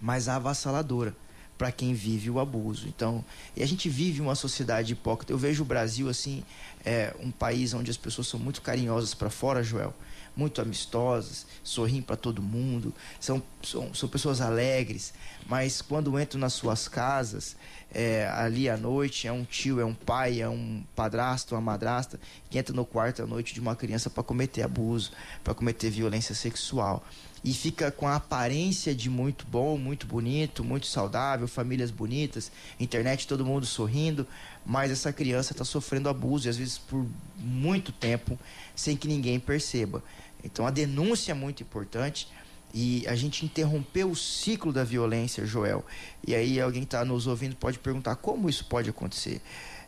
mas 0.00 0.28
avassaladora 0.28 1.14
para 1.58 1.70
quem 1.70 1.94
vive 1.94 2.28
o 2.28 2.40
abuso. 2.40 2.88
Então, 2.88 3.24
e 3.56 3.62
a 3.62 3.66
gente 3.66 3.88
vive 3.88 4.20
uma 4.20 4.34
sociedade 4.34 4.94
hipócrita. 4.94 5.32
Eu 5.32 5.38
vejo 5.38 5.62
o 5.62 5.66
Brasil 5.66 6.08
assim, 6.08 6.42
é 6.84 7.14
um 7.20 7.30
país 7.30 7.72
onde 7.72 7.90
as 7.90 7.96
pessoas 7.96 8.26
são 8.26 8.38
muito 8.38 8.60
carinhosas 8.60 9.14
para 9.14 9.30
fora, 9.30 9.62
Joel, 9.62 9.94
muito 10.36 10.60
amistosas, 10.60 11.46
sorriem 11.62 12.02
para 12.02 12.16
todo 12.16 12.42
mundo, 12.42 12.94
são, 13.20 13.42
são, 13.62 13.94
são 13.94 14.08
pessoas 14.08 14.40
alegres, 14.40 15.12
mas 15.46 15.82
quando 15.82 16.18
entram 16.18 16.40
nas 16.40 16.52
suas 16.54 16.88
casas, 16.88 17.56
é, 17.94 18.26
ali 18.28 18.68
à 18.68 18.76
noite, 18.76 19.26
é 19.26 19.32
um 19.32 19.44
tio, 19.44 19.78
é 19.78 19.84
um 19.84 19.94
pai, 19.94 20.40
é 20.40 20.48
um 20.48 20.82
padrasto, 20.96 21.54
uma 21.54 21.60
madrasta 21.60 22.18
que 22.48 22.58
entra 22.58 22.74
no 22.74 22.86
quarto 22.86 23.22
à 23.22 23.26
noite 23.26 23.52
de 23.52 23.60
uma 23.60 23.76
criança 23.76 24.08
para 24.08 24.22
cometer 24.22 24.62
abuso, 24.62 25.12
para 25.44 25.54
cometer 25.54 25.90
violência 25.90 26.34
sexual 26.34 27.04
e 27.44 27.52
fica 27.52 27.90
com 27.90 28.06
a 28.06 28.16
aparência 28.16 28.94
de 28.94 29.10
muito 29.10 29.44
bom, 29.46 29.76
muito 29.76 30.06
bonito, 30.06 30.62
muito 30.62 30.86
saudável, 30.86 31.48
famílias 31.48 31.90
bonitas, 31.90 32.52
internet 32.78 33.26
todo 33.26 33.44
mundo 33.44 33.66
sorrindo, 33.66 34.26
mas 34.64 34.92
essa 34.92 35.12
criança 35.12 35.52
está 35.52 35.64
sofrendo 35.64 36.08
abuso 36.08 36.46
e 36.46 36.50
às 36.50 36.56
vezes 36.56 36.78
por 36.78 37.04
muito 37.36 37.90
tempo 37.90 38.38
sem 38.76 38.96
que 38.96 39.08
ninguém 39.08 39.40
perceba. 39.40 40.02
Então 40.44 40.66
a 40.66 40.70
denúncia 40.70 41.32
é 41.32 41.34
muito 41.34 41.62
importante 41.62 42.28
e 42.72 43.04
a 43.06 43.14
gente 43.14 43.44
interrompeu 43.44 44.10
o 44.10 44.16
ciclo 44.16 44.72
da 44.72 44.84
violência, 44.84 45.44
Joel. 45.44 45.84
E 46.26 46.34
aí 46.34 46.60
alguém 46.60 46.84
está 46.84 47.04
nos 47.04 47.26
ouvindo 47.26 47.56
pode 47.56 47.78
perguntar 47.78 48.16
como 48.16 48.48
isso 48.48 48.64
pode 48.66 48.88
acontecer. 48.88 49.42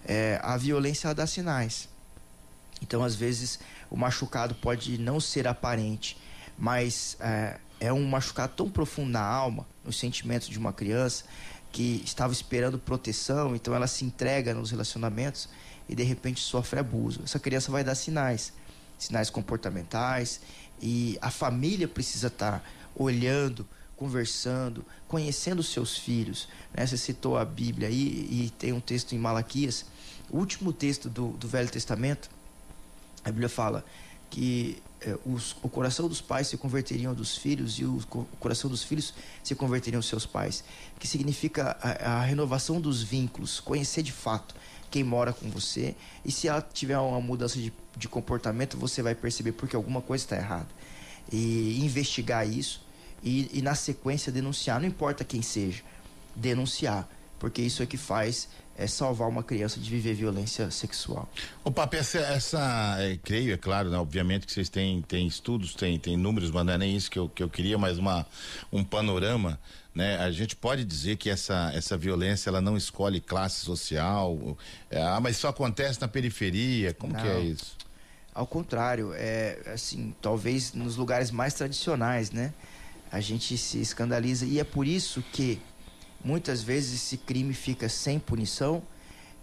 É, 0.05 0.41
a 0.43 0.57
violência 0.57 1.07
ela 1.07 1.15
dá 1.15 1.27
sinais. 1.27 1.89
Então 2.83 3.03
às 3.05 3.15
vezes 3.15 3.61
o 3.89 3.97
machucado 3.97 4.55
pode 4.57 4.99
não 4.99 5.21
ser 5.21 5.47
aparente, 5.47 6.17
mas 6.59 7.17
é, 7.21 7.59
é 7.81 7.93
um 7.93 8.05
machucado 8.07 8.55
tão 8.57 8.71
profundo 8.71 9.11
na 9.11 9.23
alma, 9.23 9.67
nos 9.85 9.99
sentimentos 9.99 10.49
de 10.49 10.59
uma 10.59 10.73
criança 10.73 11.25
que 11.73 12.01
estava 12.05 12.33
esperando 12.33 12.79
proteção, 12.79 13.57
então 13.57 13.75
ela 13.75 13.89
se 13.89 14.05
entrega 14.05 14.55
nos 14.55 14.71
relacionamentos 14.71 15.49
e 15.89 15.95
de 15.95 16.05
repente 16.05 16.41
sofre 16.41 16.79
abuso. 16.79 17.21
Essa 17.25 17.39
criança 17.39 17.73
vai 17.73 17.83
dar 17.83 17.97
sinais, 17.97 18.53
sinais 18.97 19.29
comportamentais, 19.29 20.41
e 20.81 21.19
a 21.21 21.31
família 21.31 21.89
precisa 21.89 22.29
estar 22.29 22.65
olhando, 22.95 23.67
conversando, 23.97 24.85
conhecendo 25.09 25.63
seus 25.63 25.99
filhos. 25.99 26.49
Né? 26.73 26.87
Você 26.87 26.97
citou 26.97 27.37
a 27.37 27.45
Bíblia 27.45 27.89
aí 27.89 28.29
e 28.31 28.53
tem 28.57 28.73
um 28.73 28.81
texto 28.81 29.15
em 29.15 29.19
Malaquias, 29.19 29.85
o 30.31 30.39
último 30.39 30.73
texto 30.73 31.09
do, 31.09 31.31
do 31.31 31.49
Velho 31.49 31.69
Testamento. 31.69 32.31
A 33.25 33.31
Bíblia 33.31 33.49
fala 33.49 33.85
que 34.31 34.83
eh, 35.05 35.19
os, 35.27 35.57
o 35.63 35.69
coração 35.69 36.09
dos 36.09 36.21
pais 36.21 36.49
se 36.49 36.57
converteriam 36.57 37.15
dos 37.15 37.37
filhos 37.37 37.79
e 37.79 37.85
o, 37.85 37.99
o 38.11 38.37
coração 38.39 38.71
dos 38.71 38.83
filhos 38.83 39.15
se 39.43 39.55
converteriam 39.55 39.99
aos 39.99 40.07
seus 40.07 40.27
pais, 40.27 40.65
que 40.99 41.07
significa 41.07 41.77
a, 41.81 42.17
a 42.17 42.21
renovação 42.23 42.81
dos 42.81 43.03
vínculos, 43.03 43.61
conhecer 43.61 44.03
de 44.03 44.13
fato 44.13 44.55
quem 44.91 45.03
mora 45.05 45.33
com 45.33 45.51
você. 45.51 45.95
E 46.25 46.31
se 46.31 46.49
ela 46.49 46.63
tiver 46.63 46.99
uma 46.99 47.21
mudança 47.21 47.59
de, 47.59 47.73
de 47.97 48.09
comportamento, 48.09 48.77
você 48.77 49.03
vai 49.03 49.15
perceber 49.15 49.53
porque 49.53 49.77
alguma 49.77 50.01
coisa 50.01 50.25
está 50.25 50.37
errada. 50.37 50.69
E 51.33 51.81
investigar 51.85 52.49
isso 52.49 52.85
e, 53.23 53.59
e, 53.59 53.63
na 53.63 53.75
sequência 53.75 54.31
denunciar, 54.31 54.79
não 54.79 54.87
importa 54.87 55.25
quem 55.25 55.41
seja, 55.41 55.83
denunciar, 56.37 57.09
porque 57.39 57.63
isso 57.63 57.83
é 57.83 57.87
que 57.87 57.97
faz 57.97 58.49
é, 58.77 58.87
salvar 58.87 59.29
uma 59.29 59.43
criança 59.43 59.79
de 59.79 59.89
viver 59.89 60.15
violência 60.15 60.71
sexual. 60.71 61.29
O 61.63 61.71
papo, 61.71 61.97
essa, 61.97 62.19
essa 62.19 62.97
é, 62.99 63.17
creio, 63.17 63.55
é 63.55 63.57
claro, 63.57 63.91
né, 63.91 63.99
obviamente 63.99 64.47
que 64.47 64.53
vocês 64.53 64.69
têm, 64.69 65.03
têm 65.03 65.27
estudos, 65.27 65.75
têm, 65.75 65.99
têm 65.99 66.17
números, 66.17 66.51
mas 66.51 66.67
não 66.67 66.73
é 66.73 66.79
nem 66.79 66.97
isso 66.97 67.11
que 67.11 67.19
eu, 67.19 67.29
que 67.29 67.43
eu 67.43 67.49
queria, 67.49 67.79
mas 67.79 67.99
uma, 67.99 68.27
um 68.73 68.83
panorama 68.83 69.59
né? 69.95 70.17
A 70.17 70.31
gente 70.31 70.57
pode 70.57 70.85
dizer 70.85 71.17
que 71.17 71.31
essa, 71.31 71.71
essa 71.73 71.97
violência 71.97 72.51
ela 72.51 72.61
não 72.61 72.77
escolhe 72.77 73.21
classe 73.21 73.61
social, 73.61 74.59
é, 74.91 75.01
ah, 75.01 75.21
mas 75.21 75.37
só 75.37 75.49
acontece 75.49 76.01
na 76.01 76.09
periferia, 76.09 76.93
como 76.93 77.13
não. 77.13 77.21
que 77.23 77.29
é 77.29 77.41
isso? 77.41 77.77
Ao 78.35 78.47
contrário, 78.47 79.13
é 79.15 79.59
assim, 79.73 80.13
talvez 80.21 80.73
nos 80.73 80.97
lugares 80.97 81.31
mais 81.31 81.55
tradicionais, 81.55 82.33
né? 82.33 82.53
A 83.13 83.21
gente 83.21 83.57
se 83.57 83.81
escandaliza 83.81 84.45
e 84.45 84.59
é 84.59 84.65
por 84.65 84.89
isso 84.89 85.23
que 85.33 85.61
muitas 86.25 86.63
vezes 86.63 86.95
esse 86.95 87.19
crime 87.19 87.53
fica 87.53 87.89
sem 87.89 88.19
punição 88.19 88.83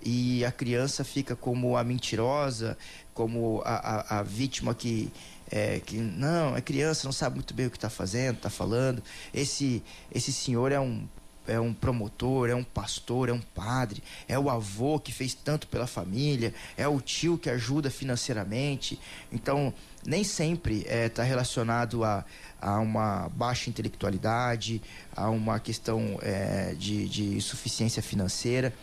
e 0.02 0.44
a 0.44 0.52
criança 0.52 1.04
fica 1.04 1.36
como 1.36 1.78
a 1.78 1.84
mentirosa, 1.84 2.78
como 3.14 3.62
a, 3.64 4.16
a, 4.16 4.20
a 4.20 4.24
vítima 4.24 4.74
que 4.74 5.12
é, 5.52 5.82
que 5.82 5.98
não, 5.98 6.56
é 6.56 6.62
criança, 6.62 7.06
não 7.06 7.12
sabe 7.12 7.36
muito 7.36 7.54
bem 7.54 7.66
o 7.66 7.70
que 7.70 7.76
está 7.76 7.90
fazendo, 7.90 8.38
está 8.38 8.50
falando. 8.50 9.04
Esse, 9.34 9.84
esse 10.10 10.32
senhor 10.32 10.72
é 10.72 10.80
um, 10.80 11.06
é 11.48 11.60
um 11.60 11.74
promotor, 11.74 12.50
é 12.50 12.56
um 12.56 12.64
pastor, 12.64 13.30
é 13.30 13.34
um 13.34 13.42
padre, 13.42 14.04
é 14.28 14.38
o 14.38 14.50
avô 14.50 15.00
que 15.00 15.12
fez 15.12 15.34
tanto 15.34 15.68
pela 15.68 15.88
família, 15.88 16.54
é 16.78 16.88
o 16.88 17.02
tio 17.02 17.38
que 17.38 17.50
ajuda 17.50 17.90
financeiramente. 17.90 19.00
Então, 19.32 19.74
nem 20.06 20.24
sempre 20.24 20.80
está 20.80 20.94
é, 20.94 21.10
tá 21.10 21.24
relacionado 21.24 22.04
a, 22.04 22.24
a 22.62 22.80
uma 22.80 23.30
baixa 23.30 23.70
intelectualidade, 23.70 24.82
a 25.16 25.30
uma 25.30 25.60
questão 25.60 26.20
é, 26.22 26.76
de, 26.78 27.08
de 27.08 27.24
insuficiência 27.36 28.02
financeira 28.02 28.74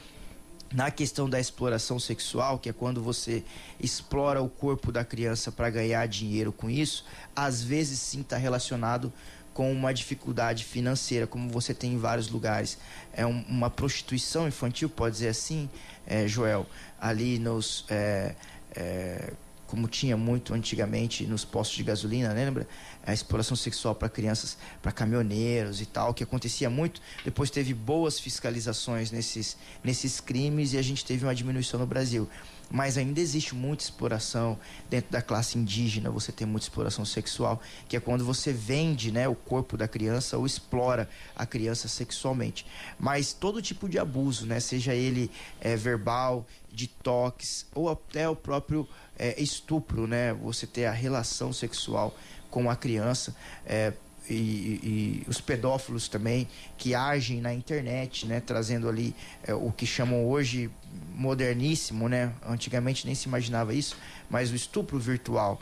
na 0.72 0.90
questão 0.90 1.28
da 1.28 1.40
exploração 1.40 1.98
sexual, 1.98 2.58
que 2.58 2.68
é 2.68 2.72
quando 2.72 3.02
você 3.02 3.42
explora 3.80 4.42
o 4.42 4.48
corpo 4.48 4.92
da 4.92 5.04
criança 5.04 5.50
para 5.50 5.70
ganhar 5.70 6.06
dinheiro 6.06 6.52
com 6.52 6.68
isso, 6.68 7.04
às 7.34 7.62
vezes 7.62 7.98
sim 7.98 8.20
está 8.20 8.36
relacionado 8.36 9.12
com 9.58 9.72
uma 9.72 9.92
dificuldade 9.92 10.64
financeira, 10.64 11.26
como 11.26 11.50
você 11.50 11.74
tem 11.74 11.94
em 11.94 11.98
vários 11.98 12.28
lugares. 12.28 12.78
É 13.12 13.26
um, 13.26 13.44
uma 13.48 13.68
prostituição 13.68 14.46
infantil, 14.46 14.88
pode 14.88 15.16
dizer 15.16 15.30
assim, 15.30 15.68
é, 16.06 16.28
Joel, 16.28 16.64
ali 17.00 17.40
nos. 17.40 17.84
É, 17.88 18.36
é, 18.76 19.32
como 19.66 19.88
tinha 19.88 20.16
muito 20.16 20.54
antigamente 20.54 21.26
nos 21.26 21.44
postos 21.44 21.76
de 21.76 21.82
gasolina, 21.82 22.32
lembra? 22.32 22.68
A 23.04 23.12
exploração 23.12 23.56
sexual 23.56 23.96
para 23.96 24.08
crianças, 24.08 24.56
para 24.80 24.92
caminhoneiros 24.92 25.80
e 25.80 25.86
tal, 25.86 26.14
que 26.14 26.22
acontecia 26.22 26.70
muito. 26.70 27.02
Depois 27.24 27.50
teve 27.50 27.74
boas 27.74 28.20
fiscalizações 28.20 29.10
nesses, 29.10 29.56
nesses 29.82 30.20
crimes 30.20 30.72
e 30.72 30.78
a 30.78 30.82
gente 30.82 31.04
teve 31.04 31.24
uma 31.24 31.34
diminuição 31.34 31.80
no 31.80 31.86
Brasil. 31.86 32.28
Mas 32.70 32.98
ainda 32.98 33.20
existe 33.20 33.54
muita 33.54 33.82
exploração 33.82 34.58
dentro 34.90 35.10
da 35.10 35.22
classe 35.22 35.58
indígena, 35.58 36.10
você 36.10 36.30
tem 36.30 36.46
muita 36.46 36.66
exploração 36.66 37.04
sexual, 37.04 37.60
que 37.88 37.96
é 37.96 38.00
quando 38.00 38.24
você 38.24 38.52
vende 38.52 39.10
né, 39.10 39.26
o 39.26 39.34
corpo 39.34 39.76
da 39.76 39.88
criança 39.88 40.36
ou 40.36 40.44
explora 40.44 41.08
a 41.34 41.46
criança 41.46 41.88
sexualmente. 41.88 42.66
Mas 42.98 43.32
todo 43.32 43.62
tipo 43.62 43.88
de 43.88 43.98
abuso, 43.98 44.46
né, 44.46 44.60
seja 44.60 44.94
ele 44.94 45.30
é, 45.60 45.76
verbal, 45.76 46.46
de 46.70 46.86
toques, 46.86 47.66
ou 47.74 47.90
até 47.90 48.28
o 48.28 48.36
próprio 48.36 48.86
é, 49.18 49.40
estupro, 49.42 50.06
né? 50.06 50.32
Você 50.34 50.66
ter 50.66 50.84
a 50.84 50.92
relação 50.92 51.52
sexual 51.52 52.16
com 52.50 52.70
a 52.70 52.76
criança. 52.76 53.34
É, 53.66 53.92
e, 54.34 54.34
e, 54.34 55.24
os 55.26 55.40
pedófilos 55.40 56.08
também 56.08 56.48
que 56.76 56.94
agem 56.94 57.40
na 57.40 57.52
internet, 57.52 58.26
né, 58.26 58.40
trazendo 58.40 58.88
ali 58.88 59.14
é, 59.42 59.54
o 59.54 59.72
que 59.72 59.86
chamam 59.86 60.26
hoje 60.26 60.70
moderníssimo, 61.14 62.08
né? 62.08 62.32
Antigamente 62.46 63.04
nem 63.06 63.14
se 63.14 63.26
imaginava 63.28 63.74
isso, 63.74 63.96
mas 64.30 64.50
o 64.50 64.54
estupro 64.54 64.98
virtual, 64.98 65.60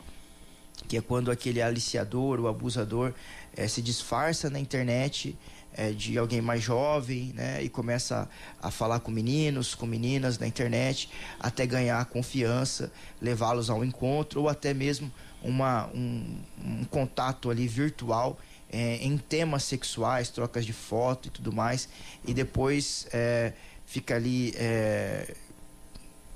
que 0.87 0.97
é 0.97 1.01
quando 1.01 1.31
aquele 1.31 1.61
aliciador, 1.61 2.39
o 2.39 2.47
abusador, 2.47 3.13
é, 3.55 3.67
se 3.67 3.81
disfarça 3.81 4.49
na 4.49 4.59
internet 4.59 5.37
é, 5.73 5.91
de 5.91 6.17
alguém 6.17 6.41
mais 6.41 6.61
jovem, 6.61 7.33
né? 7.33 7.61
E 7.63 7.69
começa 7.69 8.29
a, 8.61 8.67
a, 8.67 8.71
falar 8.71 8.99
com 8.99 9.11
meninos, 9.11 9.75
com 9.75 9.85
meninas 9.85 10.37
na 10.37 10.47
internet, 10.47 11.09
até 11.39 11.65
ganhar 11.65 12.03
confiança, 12.05 12.91
levá-los 13.21 13.69
ao 13.69 13.83
encontro 13.83 14.41
ou 14.41 14.49
até 14.49 14.73
mesmo 14.73 15.11
uma, 15.41 15.87
um, 15.93 16.39
um 16.63 16.83
contato 16.85 17.49
ali 17.49 17.67
virtual 17.67 18.37
é, 18.71 18.97
em 18.97 19.17
temas 19.17 19.63
sexuais, 19.63 20.29
trocas 20.29 20.65
de 20.65 20.73
foto 20.73 21.27
e 21.27 21.31
tudo 21.31 21.51
mais, 21.51 21.87
e 22.25 22.33
depois 22.33 23.07
é, 23.11 23.53
fica 23.85 24.15
ali 24.15 24.53
é, 24.55 25.35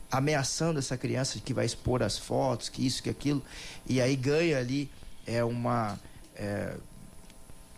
ameaçando 0.09 0.79
essa 0.79 0.97
criança 0.97 1.39
que 1.39 1.53
vai 1.53 1.65
expor 1.65 2.03
as 2.03 2.17
fotos, 2.17 2.69
que 2.69 2.85
isso, 2.85 3.01
que 3.03 3.09
aquilo, 3.09 3.43
e 3.85 4.01
aí 4.01 4.15
ganha 4.15 4.57
ali 4.57 4.89
é 5.25 5.43
uma 5.43 5.99
é, 6.35 6.75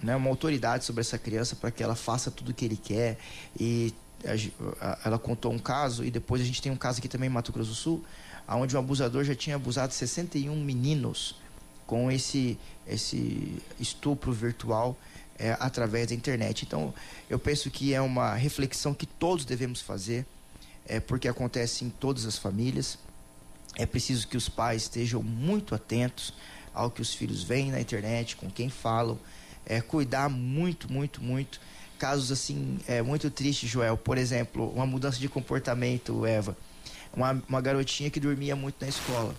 né, 0.03 0.15
uma 0.15 0.29
autoridade 0.29 0.83
sobre 0.83 1.01
essa 1.01 1.17
criança 1.17 1.55
para 1.55 1.71
que 1.71 1.81
ela 1.81 1.95
faça 1.95 2.29
tudo 2.29 2.51
o 2.51 2.53
que 2.53 2.65
ele 2.65 2.77
quer. 2.77 3.17
E 3.59 3.93
ela 5.03 5.17
contou 5.17 5.51
um 5.51 5.59
caso, 5.59 6.03
e 6.03 6.11
depois 6.11 6.41
a 6.41 6.45
gente 6.45 6.61
tem 6.61 6.71
um 6.71 6.77
caso 6.77 6.99
aqui 6.99 7.07
também 7.07 7.29
em 7.29 7.33
Mato 7.33 7.51
Grosso 7.51 7.69
do 7.69 7.75
Sul, 7.75 8.05
onde 8.47 8.75
um 8.75 8.79
abusador 8.79 9.23
já 9.23 9.35
tinha 9.35 9.55
abusado 9.55 9.93
61 9.93 10.55
meninos 10.61 11.35
com 11.93 12.11
esse, 12.11 12.57
esse 12.87 13.61
estupro 13.79 14.33
virtual 14.33 14.97
é, 15.37 15.55
através 15.59 16.07
da 16.07 16.15
internet. 16.15 16.65
Então, 16.65 16.91
eu 17.29 17.37
penso 17.37 17.69
que 17.69 17.93
é 17.93 18.01
uma 18.01 18.33
reflexão 18.33 18.95
que 18.95 19.05
todos 19.05 19.45
devemos 19.45 19.79
fazer, 19.79 20.25
é, 20.87 20.99
porque 20.99 21.27
acontece 21.27 21.85
em 21.85 21.91
todas 21.91 22.25
as 22.25 22.35
famílias. 22.35 22.97
É 23.75 23.85
preciso 23.85 24.27
que 24.27 24.35
os 24.35 24.49
pais 24.49 24.81
estejam 24.83 25.21
muito 25.21 25.75
atentos 25.75 26.33
ao 26.73 26.89
que 26.89 26.99
os 26.99 27.13
filhos 27.13 27.43
veem 27.43 27.69
na 27.69 27.79
internet, 27.79 28.37
com 28.37 28.49
quem 28.49 28.71
falam, 28.71 29.19
é, 29.63 29.79
cuidar 29.79 30.29
muito, 30.29 30.91
muito, 30.91 31.21
muito. 31.21 31.61
Casos 31.99 32.31
assim, 32.31 32.79
é, 32.87 33.03
muito 33.03 33.29
tristes, 33.29 33.69
Joel. 33.69 33.97
Por 33.97 34.17
exemplo, 34.17 34.67
uma 34.73 34.87
mudança 34.87 35.19
de 35.19 35.29
comportamento, 35.29 36.25
Eva. 36.25 36.57
Uma, 37.15 37.39
uma 37.47 37.61
garotinha 37.61 38.09
que 38.09 38.19
dormia 38.19 38.55
muito 38.55 38.81
na 38.81 38.87
escola. 38.87 39.35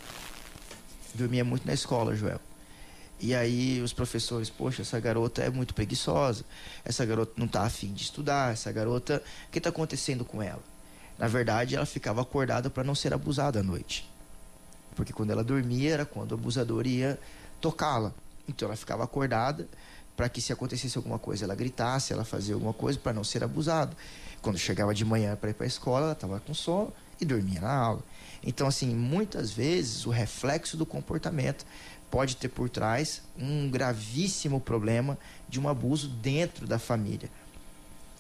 Dormia 1.15 1.45
muito 1.45 1.67
na 1.67 1.73
escola, 1.73 2.15
Joel. 2.15 2.41
E 3.21 3.35
aí 3.35 3.81
os 3.81 3.93
professores, 3.93 4.51
poxa, 4.51 4.83
essa 4.83 4.99
garota 4.99 5.43
é 5.43 5.49
muito 5.49 5.73
preguiçosa, 5.73 6.45
essa 6.85 7.05
garota 7.07 7.33
não 7.37 7.47
está 7.47 7.63
afim 7.63 7.93
de 7.93 8.03
estudar, 8.03 8.53
essa 8.53 8.71
garota, 8.73 9.23
o 9.49 9.51
que 9.51 9.59
está 9.59 9.71
acontecendo 9.71 10.25
com 10.25 10.43
ela? 10.43 10.63
Na 11.17 11.29
verdade, 11.29 11.77
ela 11.77 11.87
ficava 11.87 12.21
acordada 12.21 12.69
para 12.69 12.83
não 12.83 12.95
ser 12.95 13.15
abusada 13.15 13.61
à 13.61 13.63
noite. 13.63 14.11
Porque 14.97 15.13
quando 15.13 15.31
ela 15.31 15.45
dormia 15.45 15.93
era 15.93 16.05
quando 16.05 16.33
o 16.33 16.35
abusador 16.35 16.87
ia 16.87 17.19
tocá-la. 17.61 18.13
Então 18.49 18.67
ela 18.67 18.77
ficava 18.77 19.05
acordada 19.05 19.69
para 20.17 20.29
que 20.29 20.41
se 20.41 20.53
acontecesse 20.53 20.97
alguma 20.99 21.19
coisa, 21.19 21.45
ela 21.45 21.55
gritasse, 21.55 22.13
ela 22.13 22.25
fazia 22.25 22.55
alguma 22.55 22.73
coisa 22.73 22.99
para 22.99 23.13
não 23.13 23.25
ser 23.25 23.43
abusada. 23.43 23.97
Quando 24.43 24.59
chegava 24.59 24.95
de 24.95 25.05
manhã 25.05 25.37
para 25.37 25.51
ir 25.51 25.55
para 25.55 25.65
a 25.65 25.69
escola, 25.69 26.07
ela 26.07 26.13
estava 26.13 26.41
com 26.41 26.53
sono 26.53 26.93
e 27.21 27.25
dormia 27.25 27.61
na 27.61 27.73
aula. 27.73 28.03
Então, 28.43 28.67
assim, 28.67 28.95
muitas 28.95 29.51
vezes 29.51 30.07
o 30.07 30.11
reflexo 30.11 30.77
do 30.77 30.85
comportamento 30.85 31.65
pode 32.11 32.37
ter 32.37 32.49
por 32.49 32.69
trás 32.69 33.23
um 33.37 33.69
gravíssimo 33.69 34.61
problema 34.61 35.19
de 35.49 35.59
um 35.59 35.69
abuso 35.69 36.09
dentro 36.09 36.67
da 36.67 36.79
família. 36.79 37.31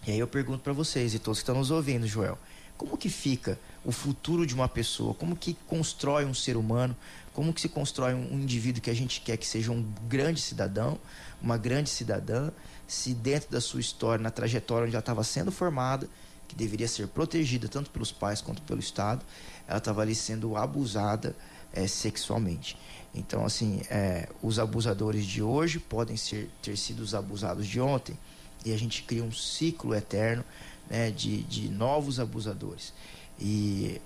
E 0.06 0.10
aí 0.10 0.18
eu 0.18 0.26
pergunto 0.26 0.60
para 0.60 0.72
vocês 0.72 1.14
e 1.14 1.18
todos 1.18 1.38
que 1.38 1.42
estão 1.42 1.56
nos 1.56 1.70
ouvindo, 1.70 2.06
Joel, 2.06 2.38
como 2.76 2.96
que 2.96 3.08
fica 3.08 3.58
o 3.84 3.92
futuro 3.92 4.46
de 4.46 4.54
uma 4.54 4.68
pessoa? 4.68 5.14
Como 5.14 5.36
que 5.36 5.54
constrói 5.66 6.24
um 6.24 6.34
ser 6.34 6.56
humano? 6.56 6.96
Como 7.32 7.52
que 7.52 7.60
se 7.60 7.68
constrói 7.68 8.14
um 8.14 8.40
indivíduo 8.40 8.82
que 8.82 8.90
a 8.90 8.94
gente 8.94 9.20
quer 9.20 9.36
que 9.36 9.46
seja 9.46 9.70
um 9.70 9.82
grande 10.08 10.40
cidadão, 10.40 10.98
uma 11.40 11.56
grande 11.56 11.88
cidadã, 11.88 12.50
se 12.86 13.14
dentro 13.14 13.50
da 13.50 13.60
sua 13.60 13.80
história, 13.80 14.22
na 14.22 14.30
trajetória 14.30 14.86
onde 14.86 14.94
ela 14.94 15.00
estava 15.00 15.22
sendo 15.22 15.52
formada, 15.52 16.08
que 16.54 16.58
deveria 16.58 16.86
ser 16.86 17.08
protegida 17.08 17.68
tanto 17.68 17.90
pelos 17.90 18.12
pais 18.12 18.40
quanto 18.40 18.62
pelo 18.62 18.80
Estado, 18.80 19.24
ela 19.66 19.78
estava 19.78 20.02
ali 20.02 20.14
sendo 20.14 20.56
abusada 20.56 21.34
é, 21.72 21.86
sexualmente. 21.86 22.78
Então, 23.14 23.44
assim, 23.44 23.82
é, 23.90 24.28
os 24.42 24.58
abusadores 24.58 25.26
de 25.26 25.42
hoje 25.42 25.78
podem 25.78 26.16
ser, 26.16 26.48
ter 26.62 26.76
sido 26.76 27.00
os 27.00 27.14
abusados 27.14 27.66
de 27.66 27.80
ontem 27.80 28.16
e 28.64 28.72
a 28.72 28.78
gente 28.78 29.02
cria 29.02 29.22
um 29.22 29.32
ciclo 29.32 29.94
eterno 29.94 30.44
né, 30.88 31.10
de, 31.10 31.42
de 31.42 31.68
novos 31.68 32.18
abusadores. 32.18 32.92
E 33.38 34.00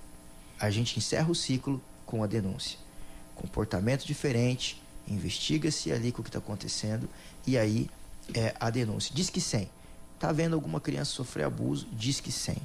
a 0.59 0.71
gente 0.71 0.99
encerra 0.99 1.31
o 1.31 1.35
ciclo 1.35 1.81
com 2.05 2.23
a 2.23 2.27
denúncia. 2.27 2.79
Comportamento 3.35 4.05
diferente, 4.05 4.83
investiga-se 5.07 5.93
ali 5.93 6.11
com 6.11 6.21
o 6.21 6.25
que 6.25 6.29
está 6.29 6.39
acontecendo 6.39 7.09
e 7.47 7.57
aí 7.57 7.89
é 8.35 8.55
a 8.59 8.69
denúncia. 8.69 9.15
Diz 9.15 9.31
que 9.31 9.41
100. 9.41 9.78
Está 10.19 10.33
vendo 10.33 10.55
alguma 10.55 10.81
criança 10.81 11.13
sofrer 11.13 11.45
abuso? 11.45 11.87
Diz 11.93 12.19
que 12.19 12.33
100. 12.33 12.57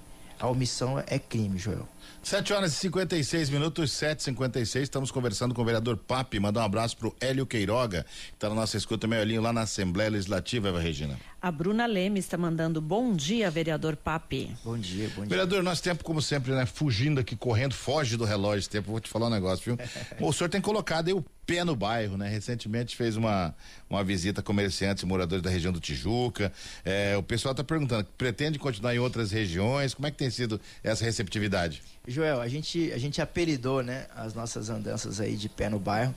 A 0.44 0.50
omissão 0.50 1.02
é 1.08 1.18
crime, 1.18 1.58
Joel. 1.58 1.88
7 2.22 2.52
horas 2.52 2.74
e 2.74 2.76
56 2.76 3.50
minutos, 3.50 3.92
7h56. 3.92 4.82
Estamos 4.82 5.10
conversando 5.10 5.54
com 5.54 5.62
o 5.62 5.66
vereador 5.66 5.96
Papi. 5.96 6.38
Mandar 6.38 6.62
um 6.62 6.66
abraço 6.66 6.98
pro 6.98 7.16
Hélio 7.22 7.46
Queiroga, 7.46 8.06
que 8.28 8.34
está 8.34 8.50
na 8.50 8.56
nossa 8.56 8.76
escuta 8.76 9.08
meio 9.08 9.42
lá 9.42 9.54
na 9.54 9.62
Assembleia 9.62 10.10
Legislativa, 10.10 10.68
Eva 10.68 10.82
Regina. 10.82 11.18
A 11.42 11.52
Bruna 11.52 11.86
Leme 11.86 12.20
está 12.20 12.38
mandando 12.38 12.82
bom 12.82 13.14
dia, 13.14 13.52
vereador 13.52 13.96
Papi. 13.98 14.56
Bom 14.64 14.78
dia, 14.78 15.10
bom 15.16 15.22
dia. 15.22 15.30
Vereador, 15.30 15.64
nosso 15.64 15.84
tempo, 15.84 16.04
como 16.04 16.22
sempre, 16.22 16.54
né? 16.54 16.66
Fugindo 16.66 17.20
aqui, 17.20 17.36
correndo, 17.36 17.74
foge 17.74 18.16
do 18.16 18.24
relógio 18.24 18.60
esse 18.60 18.70
tempo. 18.70 18.92
Vou 18.92 19.00
te 19.00 19.10
falar 19.10 19.28
um 19.28 19.30
negócio, 19.30 19.76
viu? 19.76 19.86
o 20.26 20.32
senhor 20.32 20.50
tem 20.50 20.62
colocado 20.62 21.08
aí 21.10 21.14
o 21.14 21.24
pé 21.46 21.66
no 21.66 21.76
bairro, 21.76 22.18
né? 22.18 22.30
Recentemente 22.30 22.96
fez 22.96 23.18
uma, 23.18 23.54
uma 23.90 24.02
visita 24.04 24.40
a 24.40 24.44
comerciantes 24.44 25.04
e 25.04 25.06
moradores 25.06 25.44
da 25.44 25.50
região 25.50 25.74
do 25.74 25.80
Tijuca. 25.82 26.52
É, 26.86 27.18
o 27.18 27.24
pessoal 27.24 27.52
está 27.52 27.64
perguntando, 27.64 28.08
pretende 28.18 28.58
continuar 28.58 28.96
em 28.96 29.00
outras 29.00 29.32
regiões? 29.32 29.94
Como 29.94 30.08
é 30.08 30.12
que 30.12 30.18
tem 30.18 30.30
sido 30.34 30.60
essa 30.84 31.06
receptividade? 31.06 31.82
Joel, 32.08 32.42
a 32.42 32.48
gente, 32.48 32.92
a 32.92 32.98
gente 32.98 33.22
apelidou 33.22 33.82
né, 33.82 34.08
as 34.16 34.34
nossas 34.34 34.70
andanças 34.70 35.22
aí 35.22 35.36
de 35.36 35.48
pé 35.48 35.70
no 35.70 35.80
bairro, 35.80 36.14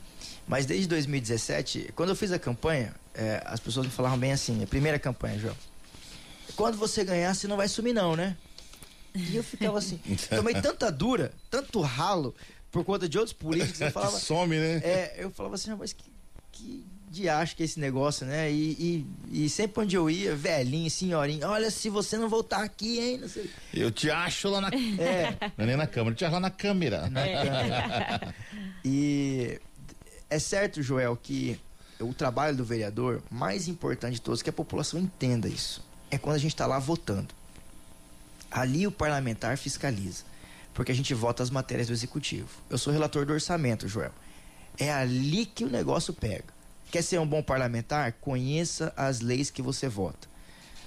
mas 0.47 0.65
desde 0.65 0.87
2017, 0.87 1.93
quando 1.95 2.09
eu 2.09 2.15
fiz 2.15 2.31
a 2.31 2.39
campanha, 2.39 2.93
é, 3.13 3.41
as 3.45 3.59
pessoas 3.59 3.85
me 3.85 3.91
falavam 3.91 4.17
bem 4.17 4.31
assim, 4.31 4.61
a 4.63 4.67
primeira 4.67 4.99
campanha, 4.99 5.39
Joel, 5.39 5.57
quando 6.55 6.77
você 6.77 7.03
ganhar, 7.03 7.33
você 7.33 7.47
não 7.47 7.57
vai 7.57 7.67
sumir 7.67 7.93
não, 7.93 8.15
né? 8.15 8.35
E 9.15 9.35
eu 9.35 9.43
ficava 9.43 9.77
assim, 9.77 9.99
tomei 10.29 10.55
tanta 10.55 10.91
dura, 10.91 11.31
tanto 11.49 11.79
ralo, 11.81 12.35
por 12.71 12.83
conta 12.83 13.07
de 13.07 13.17
outros 13.17 13.33
políticos, 13.33 13.79
eu 13.79 13.91
falava... 13.93 14.19
Some, 14.19 14.55
né? 14.55 14.81
É, 14.83 15.15
eu 15.17 15.31
falava 15.31 15.55
assim, 15.55 15.73
mas 15.75 15.93
que, 15.93 16.11
que 16.51 16.85
de 17.17 17.29
acho 17.29 17.55
que 17.55 17.63
é 17.63 17.65
esse 17.65 17.79
negócio, 17.79 18.25
né? 18.25 18.51
E, 18.51 19.05
e, 19.31 19.45
e, 19.45 19.49
sempre 19.49 19.83
onde 19.83 19.95
eu 19.95 20.09
ia, 20.09 20.35
velhinho, 20.35 20.89
senhorinho, 20.89 21.47
olha, 21.47 21.69
se 21.71 21.89
você 21.89 22.17
não 22.17 22.29
voltar 22.29 22.63
aqui, 22.63 22.99
hein? 22.99 23.17
Não 23.17 23.27
sei. 23.27 23.49
Eu 23.73 23.91
te 23.91 24.09
acho 24.09 24.49
lá 24.49 24.61
na. 24.61 24.69
É. 24.69 25.37
Não 25.57 25.63
é 25.63 25.67
nem 25.67 25.77
na 25.77 25.87
câmera, 25.87 26.13
eu 26.13 26.17
te 26.17 26.25
acho 26.25 26.33
lá 26.33 26.39
na 26.39 26.49
câmera. 26.49 27.09
Na 27.09 27.21
câmera. 27.23 28.35
e 28.85 29.59
é 30.29 30.39
certo, 30.39 30.81
Joel, 30.81 31.17
que 31.17 31.59
o 31.99 32.13
trabalho 32.13 32.55
do 32.55 32.63
vereador, 32.63 33.21
mais 33.29 33.67
importante 33.67 34.15
de 34.15 34.21
todos, 34.21 34.41
que 34.41 34.49
a 34.49 34.53
população 34.53 34.99
entenda 34.99 35.47
isso, 35.47 35.83
é 36.11 36.17
quando 36.17 36.35
a 36.35 36.39
gente 36.39 36.53
está 36.53 36.65
lá 36.65 36.79
votando. 36.79 37.33
Ali 38.49 38.87
o 38.87 38.91
parlamentar 38.91 39.57
fiscaliza, 39.57 40.23
porque 40.73 40.91
a 40.91 40.95
gente 40.95 41.13
vota 41.13 41.43
as 41.43 41.49
matérias 41.49 41.87
do 41.87 41.93
executivo. 41.93 42.49
Eu 42.69 42.77
sou 42.77 42.93
relator 42.93 43.25
do 43.25 43.33
orçamento, 43.33 43.87
Joel. 43.87 44.11
É 44.77 44.91
ali 44.91 45.45
que 45.45 45.63
o 45.63 45.69
negócio 45.69 46.13
pega. 46.13 46.56
Quer 46.91 47.01
ser 47.01 47.19
um 47.19 47.27
bom 47.27 47.43
parlamentar? 47.43 48.13
Conheça 48.13 48.93
as 48.95 49.19
leis 49.19 49.49
que 49.49 49.61
você 49.61 49.87
vota. 49.87 50.27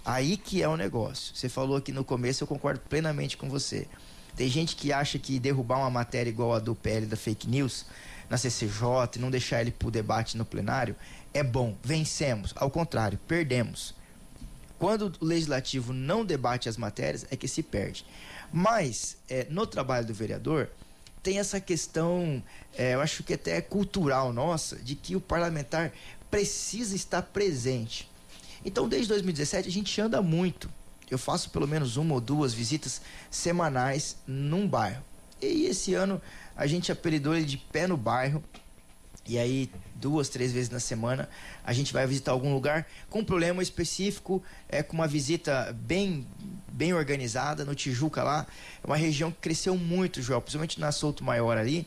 Aí 0.04 0.36
que 0.36 0.62
é 0.62 0.68
o 0.68 0.76
negócio. 0.76 1.34
Você 1.36 1.48
falou 1.48 1.76
aqui 1.76 1.92
no 1.92 2.04
começo, 2.04 2.42
eu 2.42 2.48
concordo 2.48 2.80
plenamente 2.88 3.36
com 3.36 3.48
você. 3.48 3.86
Tem 4.34 4.48
gente 4.48 4.76
que 4.76 4.92
acha 4.92 5.18
que 5.18 5.38
derrubar 5.38 5.78
uma 5.78 5.90
matéria 5.90 6.30
igual 6.30 6.54
a 6.54 6.58
do 6.58 6.74
PL 6.74 7.04
da 7.06 7.16
fake 7.16 7.48
news 7.48 7.84
na 8.30 8.38
CCJ 8.38 9.16
e 9.16 9.18
não 9.18 9.30
deixar 9.30 9.60
ele 9.60 9.70
para 9.70 9.88
o 9.88 9.90
debate 9.90 10.38
no 10.38 10.44
plenário 10.44 10.96
é 11.34 11.42
bom. 11.42 11.76
Vencemos. 11.82 12.54
Ao 12.56 12.70
contrário, 12.70 13.18
perdemos. 13.28 13.94
Quando 14.78 15.12
o 15.20 15.24
legislativo 15.24 15.92
não 15.92 16.24
debate 16.24 16.68
as 16.68 16.78
matérias, 16.78 17.26
é 17.30 17.36
que 17.36 17.46
se 17.46 17.62
perde. 17.62 18.06
Mas, 18.50 19.18
é, 19.28 19.46
no 19.50 19.66
trabalho 19.66 20.06
do 20.06 20.14
vereador, 20.14 20.70
tem 21.22 21.38
essa 21.38 21.60
questão, 21.60 22.42
é, 22.76 22.94
eu 22.94 23.00
acho 23.00 23.22
que 23.22 23.34
até 23.34 23.56
é 23.56 23.60
cultural 23.60 24.32
nossa, 24.32 24.76
de 24.76 24.94
que 24.94 25.14
o 25.14 25.20
parlamentar 25.20 25.92
precisa 26.30 26.94
estar 26.94 27.22
presente. 27.22 28.10
Então, 28.64 28.88
desde 28.88 29.08
2017, 29.08 29.68
a 29.68 29.72
gente 29.72 30.00
anda 30.00 30.22
muito. 30.22 30.70
Eu 31.10 31.18
faço 31.18 31.50
pelo 31.50 31.66
menos 31.66 31.96
uma 31.96 32.14
ou 32.14 32.20
duas 32.20 32.54
visitas 32.54 33.00
semanais 33.30 34.16
num 34.26 34.66
bairro. 34.66 35.02
E 35.42 35.64
esse 35.64 35.94
ano 35.94 36.20
a 36.56 36.66
gente 36.66 36.92
apelidou 36.92 37.34
ele 37.34 37.46
de 37.46 37.56
pé 37.56 37.86
no 37.86 37.96
bairro. 37.96 38.42
E 39.26 39.38
aí, 39.38 39.70
duas, 39.94 40.28
três 40.28 40.52
vezes 40.52 40.70
na 40.70 40.80
semana, 40.80 41.28
a 41.64 41.72
gente 41.72 41.92
vai 41.92 42.06
visitar 42.06 42.32
algum 42.32 42.52
lugar 42.52 42.86
com 43.08 43.20
um 43.20 43.24
problema 43.24 43.62
específico, 43.62 44.42
é, 44.68 44.82
com 44.82 44.94
uma 44.94 45.06
visita 45.06 45.76
bem 45.80 46.26
bem 46.72 46.94
organizada 46.94 47.64
no 47.64 47.74
Tijuca 47.74 48.22
lá. 48.22 48.46
É 48.82 48.86
uma 48.86 48.96
região 48.96 49.30
que 49.30 49.38
cresceu 49.38 49.76
muito, 49.76 50.22
Joel, 50.22 50.40
principalmente 50.40 50.80
na 50.80 50.90
Souto 50.90 51.22
Maior 51.22 51.58
ali, 51.58 51.86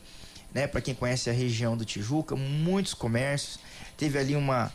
né? 0.54 0.68
Para 0.68 0.80
quem 0.80 0.94
conhece 0.94 1.28
a 1.28 1.32
região 1.32 1.76
do 1.76 1.84
Tijuca, 1.84 2.36
muitos 2.36 2.94
comércios. 2.94 3.58
Teve 3.96 4.18
ali 4.18 4.36
uma, 4.36 4.72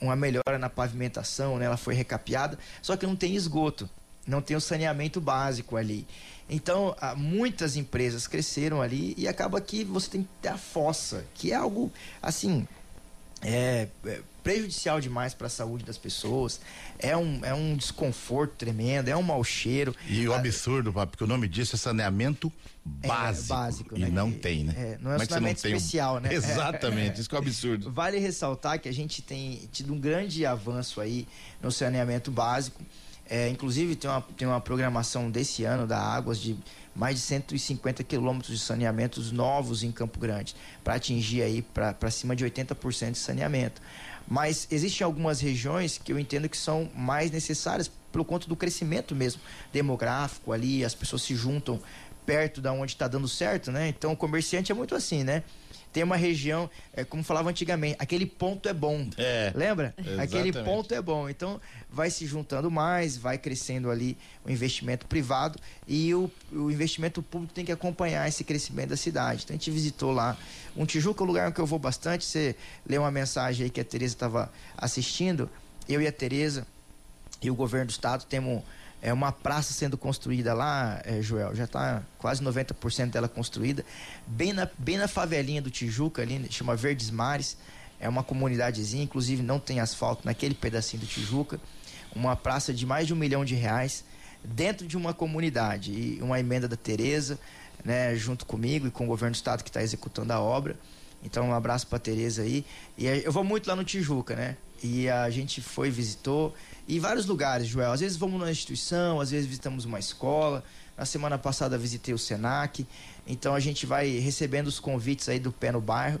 uma 0.00 0.16
melhora 0.16 0.58
na 0.58 0.70
pavimentação, 0.70 1.58
né? 1.58 1.66
Ela 1.66 1.76
foi 1.76 1.94
recapeada, 1.94 2.58
só 2.80 2.96
que 2.96 3.06
não 3.06 3.14
tem 3.14 3.36
esgoto, 3.36 3.88
não 4.26 4.40
tem 4.40 4.56
o 4.56 4.60
saneamento 4.60 5.20
básico 5.20 5.76
ali. 5.76 6.06
Então, 6.48 6.96
muitas 7.16 7.76
empresas 7.76 8.26
cresceram 8.26 8.80
ali 8.80 9.14
e 9.18 9.28
acaba 9.28 9.60
que 9.60 9.84
você 9.84 10.10
tem 10.10 10.22
que 10.22 10.28
ter 10.40 10.48
a 10.48 10.58
fossa, 10.58 11.24
que 11.34 11.52
é 11.52 11.54
algo 11.54 11.92
assim, 12.22 12.66
é, 13.42 13.88
é 14.06 14.20
prejudicial 14.42 14.98
demais 14.98 15.34
para 15.34 15.46
a 15.46 15.50
saúde 15.50 15.84
das 15.84 15.98
pessoas. 15.98 16.58
É 16.98 17.14
um, 17.14 17.44
é 17.44 17.52
um 17.52 17.76
desconforto 17.76 18.54
tremendo, 18.56 19.08
é 19.08 19.16
um 19.16 19.22
mau 19.22 19.44
cheiro. 19.44 19.94
E 20.08 20.26
o 20.26 20.32
absurdo, 20.32 20.90
papo, 20.90 21.10
porque 21.12 21.24
o 21.24 21.26
nome 21.26 21.46
disso 21.46 21.76
é 21.76 21.78
saneamento 21.78 22.50
básico. 22.82 23.44
É, 23.44 23.56
básico 23.56 23.96
e 23.98 24.00
né? 24.00 24.08
não 24.08 24.32
tem, 24.32 24.64
né? 24.64 24.74
É, 24.76 24.98
não 25.02 25.12
é, 25.12 25.16
é 25.16 25.18
saneamento 25.18 25.66
especial, 25.66 26.16
um... 26.16 26.20
né? 26.20 26.32
Exatamente, 26.34 27.20
isso 27.20 27.28
que 27.28 27.34
é 27.34 27.38
um 27.38 27.42
absurdo. 27.42 27.92
Vale 27.92 28.18
ressaltar 28.18 28.80
que 28.80 28.88
a 28.88 28.92
gente 28.92 29.20
tem 29.20 29.68
tido 29.70 29.92
um 29.92 30.00
grande 30.00 30.46
avanço 30.46 31.00
aí 31.00 31.28
no 31.62 31.70
saneamento 31.70 32.30
básico. 32.30 32.82
É, 33.28 33.48
inclusive 33.48 33.94
tem 33.94 34.08
uma, 34.08 34.22
tem 34.36 34.48
uma 34.48 34.60
programação 34.60 35.30
desse 35.30 35.64
ano 35.64 35.86
da 35.86 35.98
Águas 35.98 36.38
de 36.38 36.56
mais 36.94 37.14
de 37.16 37.20
150 37.22 38.02
quilômetros 38.02 38.58
de 38.58 38.64
saneamentos 38.64 39.30
novos 39.30 39.84
em 39.84 39.92
Campo 39.92 40.18
Grande, 40.18 40.56
para 40.82 40.94
atingir 40.94 41.42
aí 41.42 41.62
para 41.62 42.10
cima 42.10 42.34
de 42.34 42.44
80% 42.44 43.12
de 43.12 43.18
saneamento. 43.18 43.80
Mas 44.26 44.66
existem 44.70 45.04
algumas 45.04 45.40
regiões 45.40 45.96
que 45.96 46.12
eu 46.12 46.18
entendo 46.18 46.48
que 46.48 46.56
são 46.56 46.90
mais 46.96 47.30
necessárias 47.30 47.90
pelo 48.10 48.24
conta 48.24 48.48
do 48.48 48.56
crescimento 48.56 49.14
mesmo 49.14 49.40
demográfico 49.72 50.52
ali, 50.52 50.84
as 50.84 50.94
pessoas 50.94 51.22
se 51.22 51.36
juntam 51.36 51.80
perto 52.26 52.60
da 52.60 52.72
onde 52.72 52.92
está 52.92 53.08
dando 53.08 53.28
certo, 53.28 53.70
né? 53.70 53.88
Então 53.88 54.12
o 54.12 54.16
comerciante 54.16 54.72
é 54.72 54.74
muito 54.74 54.94
assim, 54.94 55.24
né? 55.24 55.42
Tem 55.92 56.02
uma 56.02 56.16
região, 56.16 56.68
é, 56.92 57.04
como 57.04 57.22
falava 57.22 57.48
antigamente, 57.50 57.96
aquele 57.98 58.26
ponto 58.26 58.68
é 58.68 58.72
bom. 58.72 59.08
É, 59.16 59.52
Lembra? 59.54 59.94
Exatamente. 59.96 60.22
Aquele 60.22 60.52
ponto 60.64 60.94
é 60.94 61.00
bom. 61.00 61.28
Então, 61.28 61.60
vai 61.90 62.10
se 62.10 62.26
juntando 62.26 62.70
mais, 62.70 63.16
vai 63.16 63.38
crescendo 63.38 63.90
ali 63.90 64.16
o 64.44 64.50
investimento 64.50 65.06
privado 65.06 65.58
e 65.86 66.14
o, 66.14 66.30
o 66.52 66.70
investimento 66.70 67.22
público 67.22 67.54
tem 67.54 67.64
que 67.64 67.72
acompanhar 67.72 68.28
esse 68.28 68.44
crescimento 68.44 68.90
da 68.90 68.96
cidade. 68.96 69.42
Então, 69.44 69.54
a 69.54 69.58
gente 69.58 69.70
visitou 69.70 70.12
lá 70.12 70.36
um 70.76 70.84
Tijuca, 70.84 71.24
um 71.24 71.26
lugar 71.26 71.52
que 71.52 71.60
eu 71.60 71.66
vou 71.66 71.78
bastante. 71.78 72.24
Você 72.24 72.54
leu 72.86 73.02
uma 73.02 73.10
mensagem 73.10 73.64
aí 73.64 73.70
que 73.70 73.80
a 73.80 73.84
Tereza 73.84 74.14
estava 74.14 74.52
assistindo. 74.76 75.50
Eu 75.88 76.02
e 76.02 76.06
a 76.06 76.12
Tereza 76.12 76.66
e 77.40 77.50
o 77.50 77.54
governo 77.54 77.86
do 77.86 77.90
estado 77.90 78.24
temos 78.24 78.62
é 79.00 79.12
uma 79.12 79.30
praça 79.30 79.72
sendo 79.72 79.96
construída 79.96 80.52
lá, 80.52 81.00
é, 81.04 81.22
Joel, 81.22 81.54
já 81.54 81.64
está 81.64 82.02
quase 82.18 82.42
90% 82.42 83.10
dela 83.10 83.28
construída, 83.28 83.84
bem 84.26 84.52
na, 84.52 84.68
bem 84.78 84.96
na 84.96 85.06
favelinha 85.06 85.62
do 85.62 85.70
Tijuca 85.70 86.22
ali, 86.22 86.46
chama 86.50 86.74
Verdes 86.74 87.10
Mares, 87.10 87.56
é 88.00 88.08
uma 88.08 88.22
comunidadezinha, 88.22 89.02
inclusive 89.02 89.42
não 89.42 89.58
tem 89.58 89.80
asfalto 89.80 90.22
naquele 90.24 90.54
pedacinho 90.54 91.02
do 91.02 91.06
Tijuca, 91.06 91.60
uma 92.14 92.34
praça 92.34 92.72
de 92.72 92.86
mais 92.86 93.06
de 93.06 93.14
um 93.14 93.16
milhão 93.16 93.44
de 93.44 93.54
reais 93.54 94.04
dentro 94.44 94.86
de 94.86 94.96
uma 94.96 95.12
comunidade 95.12 95.92
e 95.92 96.18
uma 96.22 96.38
emenda 96.38 96.68
da 96.68 96.76
Tereza, 96.76 97.38
né, 97.84 98.14
junto 98.16 98.46
comigo 98.46 98.86
e 98.86 98.90
com 98.90 99.04
o 99.04 99.06
governo 99.06 99.32
do 99.32 99.36
estado 99.36 99.62
que 99.62 99.70
está 99.70 99.82
executando 99.82 100.32
a 100.32 100.40
obra. 100.40 100.76
Então, 101.22 101.48
um 101.48 101.54
abraço 101.54 101.86
para 101.86 101.98
Tereza 101.98 102.42
aí. 102.42 102.64
E 102.96 103.06
eu 103.06 103.32
vou 103.32 103.42
muito 103.42 103.66
lá 103.66 103.74
no 103.74 103.84
Tijuca, 103.84 104.36
né? 104.36 104.56
E 104.82 105.08
a 105.08 105.28
gente 105.30 105.60
foi, 105.60 105.90
visitou. 105.90 106.54
E 106.88 106.98
vários 106.98 107.26
lugares, 107.26 107.66
Joel. 107.66 107.92
Às 107.92 108.00
vezes 108.00 108.16
vamos 108.16 108.40
numa 108.40 108.50
instituição, 108.50 109.20
às 109.20 109.30
vezes 109.30 109.46
visitamos 109.46 109.84
uma 109.84 109.98
escola. 109.98 110.64
Na 110.96 111.04
semana 111.04 111.36
passada 111.36 111.76
visitei 111.76 112.14
o 112.14 112.18
Senac. 112.18 112.86
Então 113.26 113.54
a 113.54 113.60
gente 113.60 113.84
vai 113.84 114.08
recebendo 114.18 114.68
os 114.68 114.80
convites 114.80 115.28
aí 115.28 115.38
do 115.38 115.52
Pé 115.52 115.70
no 115.70 115.82
Bairro. 115.82 116.18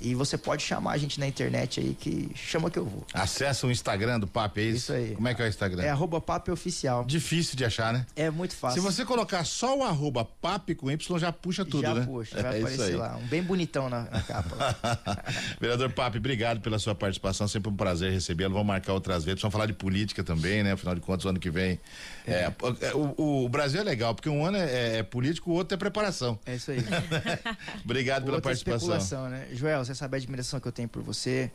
E 0.00 0.14
você 0.14 0.38
pode 0.38 0.62
chamar 0.62 0.92
a 0.92 0.98
gente 0.98 1.20
na 1.20 1.26
internet 1.26 1.80
aí 1.80 1.94
que 1.94 2.30
chama 2.34 2.70
que 2.70 2.78
eu 2.78 2.86
vou. 2.86 3.06
Acessa 3.12 3.66
o 3.66 3.70
Instagram 3.70 4.18
do 4.20 4.26
PAP, 4.26 4.58
é 4.58 4.62
isso? 4.62 4.76
Isso 4.76 4.92
aí. 4.92 5.14
Como 5.14 5.28
é 5.28 5.34
que 5.34 5.42
é 5.42 5.44
o 5.44 5.48
Instagram? 5.48 5.82
É 5.82 5.90
arroba 5.90 6.20
PAP 6.20 6.48
Oficial. 6.48 7.04
Difícil 7.04 7.56
de 7.56 7.64
achar, 7.64 7.92
né? 7.92 8.06
É 8.16 8.30
muito 8.30 8.54
fácil. 8.54 8.80
Se 8.80 8.86
você 8.86 9.04
colocar 9.04 9.44
só 9.44 9.76
o 9.78 9.82
arroba 9.82 10.24
PAP 10.24 10.74
com 10.76 10.90
Y, 10.90 11.18
já 11.18 11.32
puxa 11.32 11.64
tudo, 11.64 11.82
já 11.82 11.94
né? 11.94 12.00
Já 12.00 12.06
puxa, 12.06 12.42
vai 12.42 12.56
é 12.56 12.60
aparecer 12.60 12.96
lá. 12.96 13.16
Um 13.16 13.26
bem 13.26 13.42
bonitão 13.42 13.88
na, 13.88 14.02
na 14.02 14.22
capa. 14.22 14.76
Vereador 15.60 15.92
PAP, 15.92 16.16
obrigado 16.16 16.60
pela 16.60 16.78
sua 16.78 16.94
participação. 16.94 17.46
Sempre 17.46 17.70
um 17.70 17.76
prazer 17.76 18.12
recebê-lo. 18.12 18.54
Vamos 18.54 18.68
marcar 18.68 18.92
outras 18.92 19.24
vezes. 19.24 19.40
Vamos 19.40 19.52
falar 19.52 19.66
de 19.66 19.74
política 19.74 20.24
também, 20.24 20.62
né? 20.62 20.72
Afinal 20.72 20.94
de 20.94 21.00
contas, 21.00 21.24
o 21.24 21.28
ano 21.28 21.38
que 21.38 21.50
vem. 21.50 21.78
É. 22.26 22.40
É, 22.40 22.52
é 22.80 22.94
o, 22.94 23.44
o, 23.44 23.48
Brasil 23.48 23.80
é 23.80 23.84
legal, 23.84 24.14
porque 24.14 24.28
um 24.28 24.44
ano 24.44 24.56
é, 24.56 24.98
é, 24.98 25.02
político, 25.02 25.50
o 25.50 25.54
outro 25.54 25.74
é 25.74 25.78
preparação. 25.78 26.38
É 26.46 26.54
isso 26.54 26.70
aí. 26.70 26.78
obrigado 27.84 28.24
pela 28.24 28.40
participação. 28.40 29.28
Né? 29.28 29.46
Joel, 29.52 29.84
você 29.90 29.94
sabe 29.94 30.16
a 30.16 30.18
admiração 30.18 30.60
que 30.60 30.68
eu 30.68 30.72
tenho 30.72 30.88
por 30.88 31.02
você. 31.02 31.50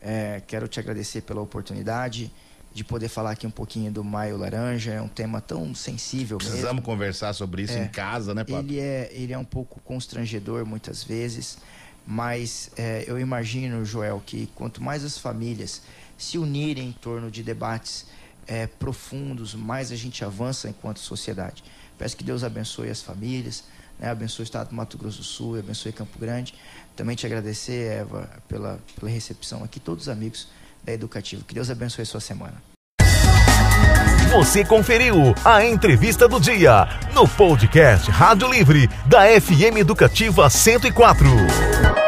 É, 0.00 0.40
quero 0.46 0.68
te 0.68 0.78
agradecer 0.78 1.22
pela 1.22 1.40
oportunidade 1.40 2.32
de 2.72 2.84
poder 2.84 3.08
falar 3.08 3.32
aqui 3.32 3.46
um 3.46 3.50
pouquinho 3.50 3.90
do 3.90 4.04
Maio 4.04 4.36
Laranja. 4.36 4.92
É 4.92 5.02
um 5.02 5.08
tema 5.08 5.40
tão 5.40 5.74
sensível 5.74 6.38
Precisamos 6.38 6.74
mesmo. 6.74 6.82
conversar 6.82 7.32
sobre 7.32 7.62
isso 7.62 7.72
é, 7.72 7.84
em 7.84 7.88
casa, 7.88 8.32
né, 8.32 8.44
Papo? 8.44 8.60
Ele 8.60 8.78
é, 8.78 9.10
ele 9.12 9.32
é 9.32 9.38
um 9.38 9.44
pouco 9.44 9.80
constrangedor 9.80 10.64
muitas 10.64 11.02
vezes, 11.02 11.58
mas 12.06 12.70
é, 12.76 13.04
eu 13.06 13.18
imagino, 13.18 13.84
Joel, 13.84 14.22
que 14.24 14.46
quanto 14.54 14.82
mais 14.82 15.04
as 15.04 15.18
famílias 15.18 15.82
se 16.16 16.38
unirem 16.38 16.88
em 16.88 16.92
torno 16.92 17.30
de 17.30 17.42
debates 17.42 18.06
é, 18.46 18.66
profundos, 18.66 19.54
mais 19.54 19.90
a 19.90 19.96
gente 19.96 20.24
avança 20.24 20.68
enquanto 20.68 21.00
sociedade. 21.00 21.64
Peço 21.98 22.16
que 22.16 22.24
Deus 22.24 22.44
abençoe 22.44 22.88
as 22.88 23.02
famílias, 23.02 23.64
né, 23.98 24.08
abençoe 24.08 24.42
o 24.42 24.44
estado 24.44 24.68
do 24.68 24.74
Mato 24.74 24.96
Grosso 24.96 25.18
do 25.18 25.24
Sul, 25.24 25.58
abençoe 25.58 25.92
Campo 25.92 26.18
Grande. 26.18 26.54
Também 26.96 27.16
te 27.16 27.26
agradecer, 27.26 27.92
Eva, 27.92 28.28
pela, 28.48 28.78
pela 28.98 29.10
recepção 29.10 29.64
aqui, 29.64 29.80
todos 29.80 30.04
os 30.04 30.08
amigos 30.08 30.48
da 30.84 30.92
Educativo. 30.92 31.44
Que 31.44 31.54
Deus 31.54 31.70
abençoe 31.70 32.02
a 32.02 32.06
sua 32.06 32.20
semana. 32.20 32.54
Você 34.30 34.64
conferiu 34.64 35.34
a 35.44 35.64
entrevista 35.64 36.28
do 36.28 36.40
dia 36.40 36.88
no 37.12 37.26
podcast 37.26 38.08
Rádio 38.10 38.48
Livre 38.48 38.88
da 39.06 39.22
FM 39.40 39.78
Educativa 39.78 40.48
104. 40.48 41.99